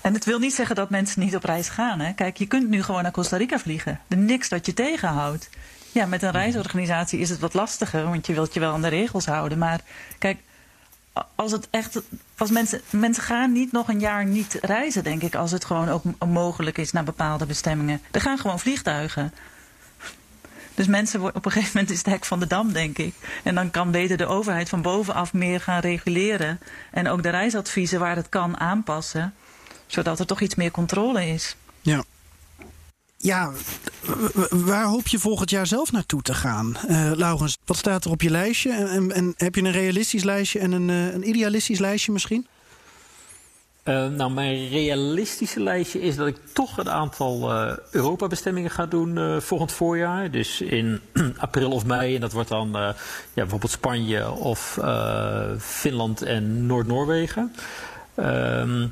[0.00, 2.00] En het wil niet zeggen dat mensen niet op reis gaan.
[2.00, 2.12] Hè?
[2.12, 4.00] Kijk, je kunt nu gewoon naar Costa Rica vliegen.
[4.08, 5.48] Er niks dat je tegenhoudt.
[5.92, 8.88] Ja, met een reisorganisatie is het wat lastiger, want je wilt je wel aan de
[8.88, 9.58] regels houden.
[9.58, 9.80] Maar
[10.18, 10.38] kijk,
[11.34, 12.00] als het echt.
[12.36, 15.88] Als mensen, mensen gaan niet nog een jaar niet reizen, denk ik, als het gewoon
[15.88, 18.00] ook mogelijk is naar bepaalde bestemmingen.
[18.10, 19.32] Er gaan gewoon vliegtuigen.
[20.74, 23.14] Dus mensen op een gegeven moment is het hek van de dam, denk ik.
[23.42, 26.60] En dan kan beter de overheid van bovenaf meer gaan reguleren.
[26.90, 29.34] En ook de reisadviezen waar het kan aanpassen.
[29.86, 31.56] Zodat er toch iets meer controle is.
[31.80, 32.04] Ja
[33.22, 33.52] ja,
[34.50, 36.76] waar hoop je volgend jaar zelf naartoe te gaan?
[36.88, 38.72] Uh, Laurens, wat staat er op je lijstje?
[38.72, 42.46] En, en, heb je een realistisch lijstje en een, uh, een idealistisch lijstje misschien?
[43.84, 47.52] Uh, nou, mijn realistische lijstje is dat ik toch een aantal
[47.90, 50.30] Europa-bestemmingen ga doen volgend voorjaar.
[50.30, 51.00] Dus in
[51.36, 52.14] april of mei.
[52.14, 52.94] En dat wordt dan ja,
[53.34, 54.78] bijvoorbeeld Spanje of
[55.58, 57.54] Finland en Noord-Noorwegen.
[58.14, 58.86] Ehm,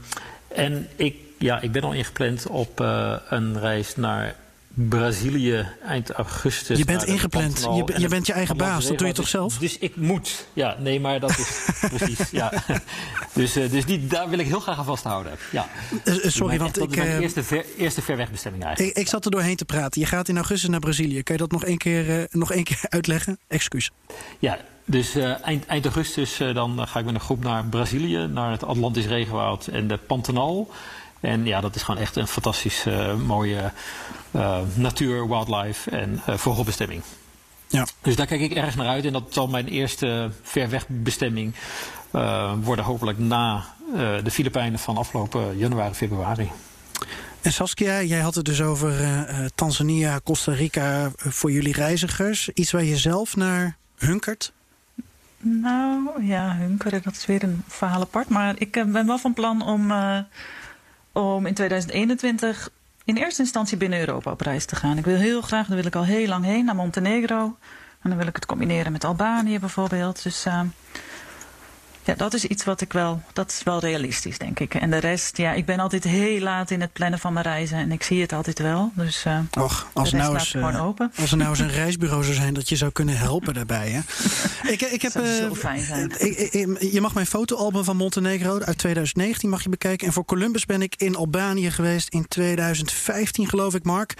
[0.49, 4.35] en ik ja, ik ben al ingepland op uh, een reis naar
[4.75, 6.79] Brazilië eind augustus.
[6.79, 7.61] Je bent ingepland.
[7.61, 8.87] Je, je bent je eigen baas.
[8.87, 9.59] Dat doe je toch zelf?
[9.59, 10.47] Dus ik moet.
[10.53, 12.31] Ja, nee, maar dat is precies.
[12.31, 12.53] Ja.
[13.33, 15.33] Dus, uh, dus die, daar wil ik heel graag aan vasthouden.
[15.53, 15.69] Ja.
[16.05, 16.91] Uh, sorry, want dat ik.
[16.91, 18.97] Dat is mijn eerste, ver, eerste verwegbestemming eigenlijk.
[18.97, 20.01] Ik, ik, zat er doorheen te praten.
[20.01, 21.23] Je gaat in augustus naar Brazilië.
[21.23, 23.39] Kan je dat nog één keer, nog één keer uitleggen?
[23.49, 23.91] Excuus.
[24.39, 28.27] Ja, dus uh, eind, eind, augustus uh, dan ga ik met een groep naar Brazilië,
[28.27, 30.71] naar het Atlantisch regenwoud en de Pantanal.
[31.21, 33.73] En ja, dat is gewoon echt een fantastisch uh, mooie
[34.31, 37.03] uh, natuur, wildlife en uh, vogelbestemming.
[37.67, 37.87] Ja.
[38.03, 39.05] Dus daar kijk ik erg naar uit.
[39.05, 41.55] En dat zal mijn eerste verwegbestemming
[42.63, 43.65] worden, hopelijk na
[44.23, 46.51] de Filipijnen van afgelopen januari, februari.
[47.41, 48.95] En Saskia, jij had het dus over
[49.55, 52.49] Tanzania, Costa Rica voor jullie reizigers.
[52.49, 54.53] Iets waar je zelf naar hunkert?
[55.43, 58.29] Nou ja, hunkeren, dat is weer een verhaal apart.
[58.29, 60.19] Maar ik eh, ben wel van plan om, uh,
[61.13, 62.71] om in 2021
[63.05, 64.99] in eerste instantie binnen Europa op reis te gaan.
[64.99, 67.57] Ik wil heel graag, daar wil ik al heel lang heen, naar Montenegro.
[68.01, 70.23] En dan wil ik het combineren met Albanië bijvoorbeeld.
[70.23, 70.61] Dus uh,
[72.05, 74.75] ja, dat is iets wat ik wel, dat is wel realistisch, denk ik.
[74.75, 77.79] En de rest, ja, ik ben altijd heel laat in het plannen van mijn reizen
[77.79, 78.93] en ik zie het altijd wel.
[78.95, 82.55] Dus uh, Och, als, nou eens, uh, als er nou eens een reisbureau zou zijn
[82.55, 83.91] dat je zou kunnen helpen daarbij.
[83.91, 84.01] Hè?
[84.73, 86.13] ik, ik heb, zou uh, zo fijn zijn.
[86.19, 90.07] Ik, ik, je mag mijn fotoalbum van Montenegro uit 2019 mag je bekijken.
[90.07, 94.15] En voor Columbus ben ik in Albanië geweest in 2015, geloof ik, Mark.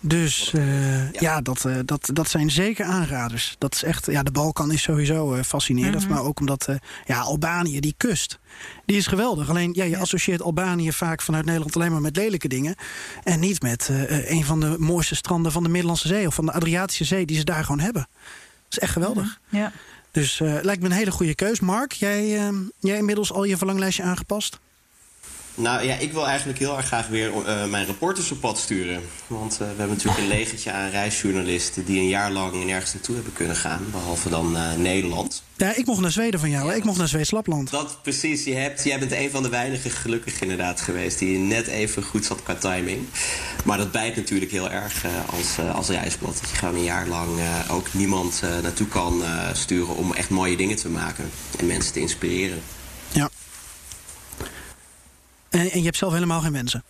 [0.00, 1.08] Dus ja.
[1.12, 3.54] ja, dat, dat, dat zijn zeker aanraders.
[3.58, 5.94] Dat is echt, ja, de Balkan is sowieso fascinerend.
[5.94, 6.10] Mm -hmm.
[6.14, 6.68] Maar ook omdat,
[7.04, 8.38] ja, Albanië, die kust.
[8.86, 9.48] Die is geweldig.
[9.48, 12.74] Alleen ja, je associeert Albanië vaak vanuit Nederland alleen maar met lelijke dingen.
[13.22, 16.46] En niet met uh, een van de mooiste stranden van de Middellandse Zee of van
[16.46, 18.08] de Adriatische Zee die ze daar gewoon hebben.
[18.64, 19.40] Dat is echt geweldig.
[19.48, 19.72] Ja.
[20.10, 21.60] Dus uh, lijkt me een hele goede keus.
[21.60, 24.58] Mark, jij, uh, jij inmiddels al je verlanglijstje aangepast?
[25.56, 29.02] Nou ja, ik wil eigenlijk heel erg graag weer uh, mijn reporters op pad sturen.
[29.26, 31.84] Want uh, we hebben natuurlijk een legertje aan reisjournalisten...
[31.84, 33.86] die een jaar lang nergens naartoe hebben kunnen gaan.
[33.90, 35.42] Behalve dan uh, Nederland.
[35.56, 36.68] Ja, ik mocht naar Zweden van jou.
[36.68, 37.70] Ja, ik mocht naar Zweeds Lapland.
[37.70, 38.44] Dat precies.
[38.44, 41.18] Je hebt, jij bent een van de weinigen gelukkig inderdaad geweest...
[41.18, 43.06] die net even goed zat qua timing.
[43.64, 46.38] Maar dat bijt natuurlijk heel erg als, als reisblad.
[46.40, 47.28] Dat je gewoon een jaar lang
[47.70, 49.96] ook niemand naartoe kan sturen...
[49.96, 52.62] om echt mooie dingen te maken en mensen te inspireren.
[53.12, 53.30] Ja.
[55.54, 56.84] En, en je hebt zelf helemaal geen wensen?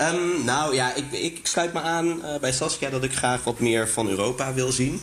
[0.00, 3.60] Um, nou ja, ik, ik, sluit me aan uh, bij Saskia dat ik graag wat
[3.60, 5.00] meer van Europa wil zien.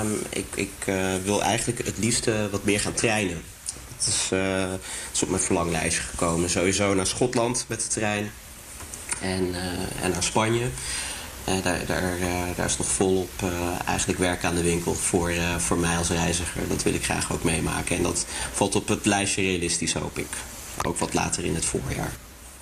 [0.00, 3.42] Um, ik ik uh, wil eigenlijk het liefste wat meer gaan trainen.
[4.32, 4.80] Uh, het
[5.12, 6.50] is op mijn verlanglijstje gekomen.
[6.50, 8.30] Sowieso naar Schotland met de trein.
[9.20, 9.54] En,
[10.02, 10.68] en naar Spanje.
[11.44, 12.18] daar, daar,
[12.56, 13.30] daar is nog volop
[13.86, 16.68] eigenlijk werk aan de winkel voor, voor mij als reiziger.
[16.68, 17.96] Dat wil ik graag ook meemaken.
[17.96, 20.28] En dat valt op het lijstje realistisch, hoop ik
[20.82, 22.12] ook wat later in het voorjaar.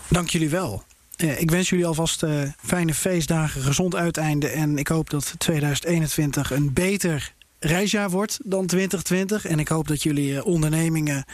[0.08, 0.82] Dank jullie wel.
[1.16, 4.48] Uh, ik wens jullie alvast uh, fijne feestdagen, gezond uiteinde.
[4.48, 9.46] En ik hoop dat 2021 een beter reisjaar wordt dan 2020.
[9.46, 11.24] En ik hoop dat jullie uh, ondernemingen,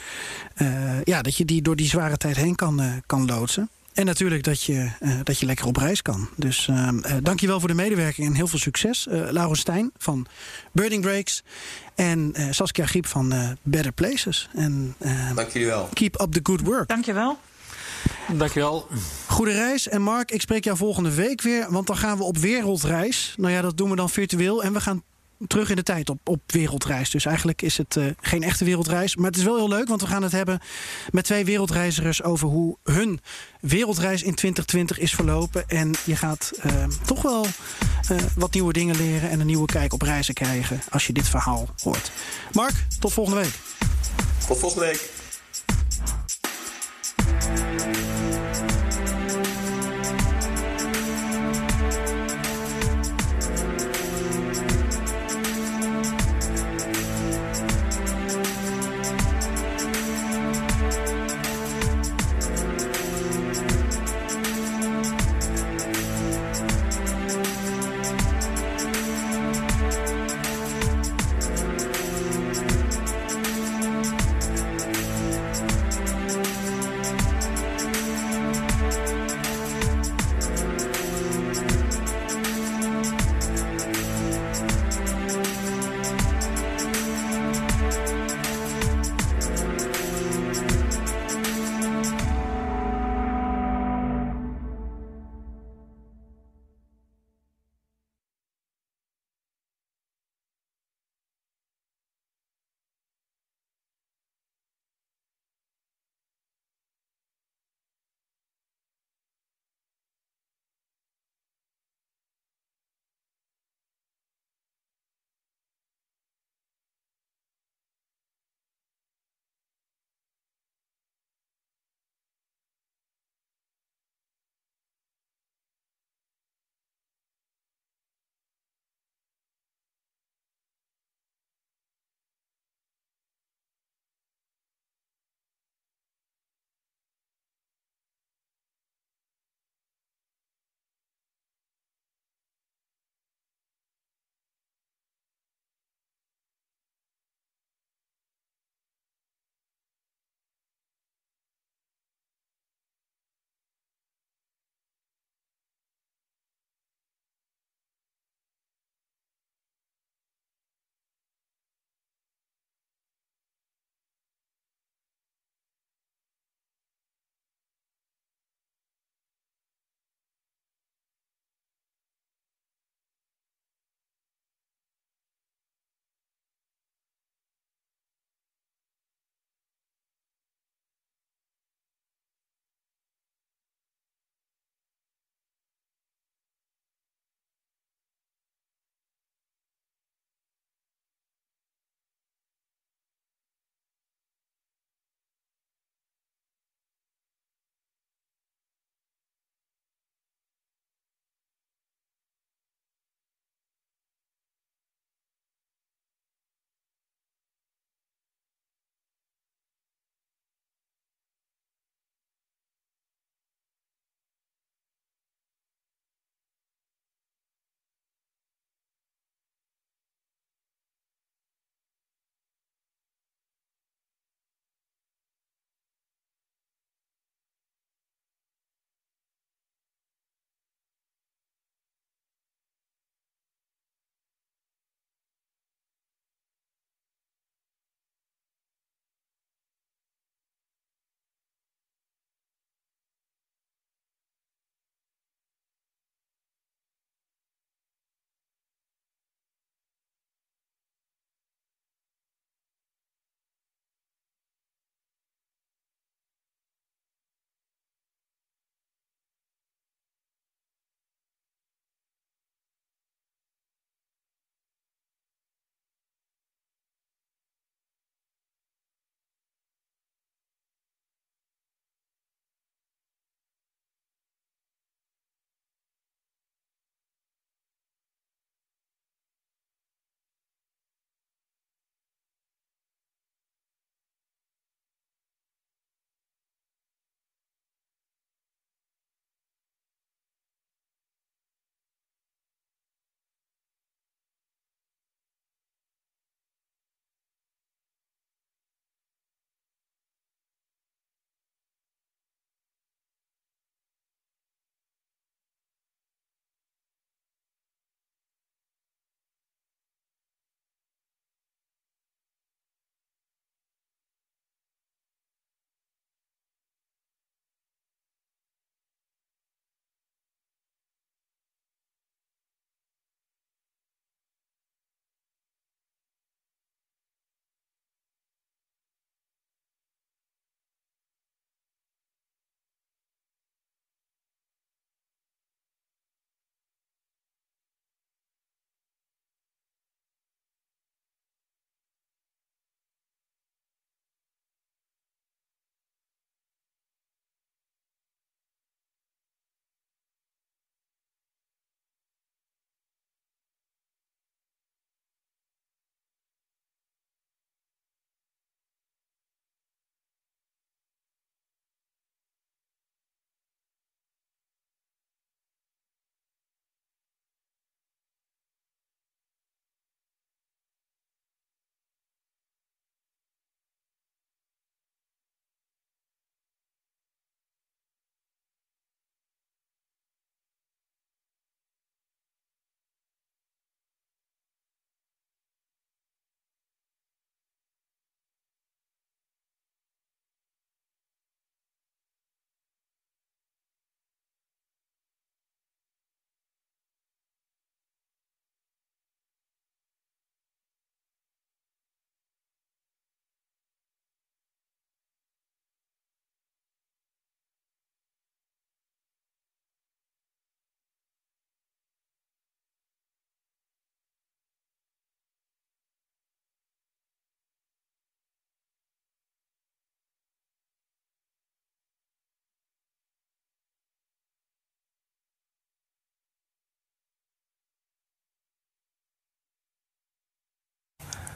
[1.05, 3.69] ja, dat je die door die zware tijd heen kan, kan loodsen.
[3.93, 4.91] En natuurlijk dat je,
[5.23, 6.29] dat je lekker op reis kan.
[6.37, 6.69] Dus
[7.23, 9.07] dankjewel voor de medewerking en heel veel succes.
[9.11, 10.27] Laurens Stijn van
[10.73, 11.43] Birding Breaks.
[12.01, 14.49] En uh, Saskia Griep van uh, Better Places.
[14.55, 15.89] En, uh, Dank jullie wel.
[15.93, 16.89] Keep up the good work.
[16.89, 17.39] Dankjewel.
[18.33, 18.89] Dankjewel.
[19.27, 19.89] Goede reis.
[19.89, 21.67] En Mark, ik spreek jou volgende week weer.
[21.71, 23.35] Want dan gaan we op wereldreis.
[23.37, 24.63] Nou ja, dat doen we dan virtueel.
[24.63, 25.03] En we gaan
[25.47, 27.11] terug in de tijd op, op wereldreis.
[27.11, 29.17] Dus eigenlijk is het uh, geen echte wereldreis.
[29.17, 30.61] Maar het is wel heel leuk, want we gaan het hebben
[31.11, 33.21] met twee wereldreizigers over hoe hun
[33.61, 35.69] wereldreis in 2020 is verlopen.
[35.69, 37.47] En je gaat uh, toch wel
[38.13, 41.29] uh, wat nieuwe dingen leren en een nieuwe kijk op reizen krijgen als je dit
[41.29, 42.11] verhaal hoort.
[42.53, 43.55] Mark, tot volgende week.
[44.47, 45.19] Tot volgende week.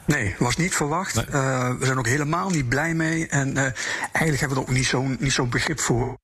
[0.05, 1.17] Nee, was niet verwacht.
[1.17, 3.27] Uh, we zijn ook helemaal niet blij mee.
[3.27, 3.63] En uh,
[4.11, 6.17] eigenlijk hebben we er ook niet zo'n niet zo begrip voor.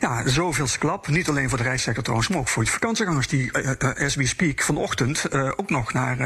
[0.00, 1.08] Ja, zoveel klap.
[1.08, 4.26] Niet alleen voor de reissector trouwens, maar ook voor de vakantiegangers die, uh, as we
[4.26, 6.20] speak, vanochtend ook nog naar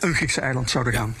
[0.00, 1.16] een Griekse eiland zouden gaan.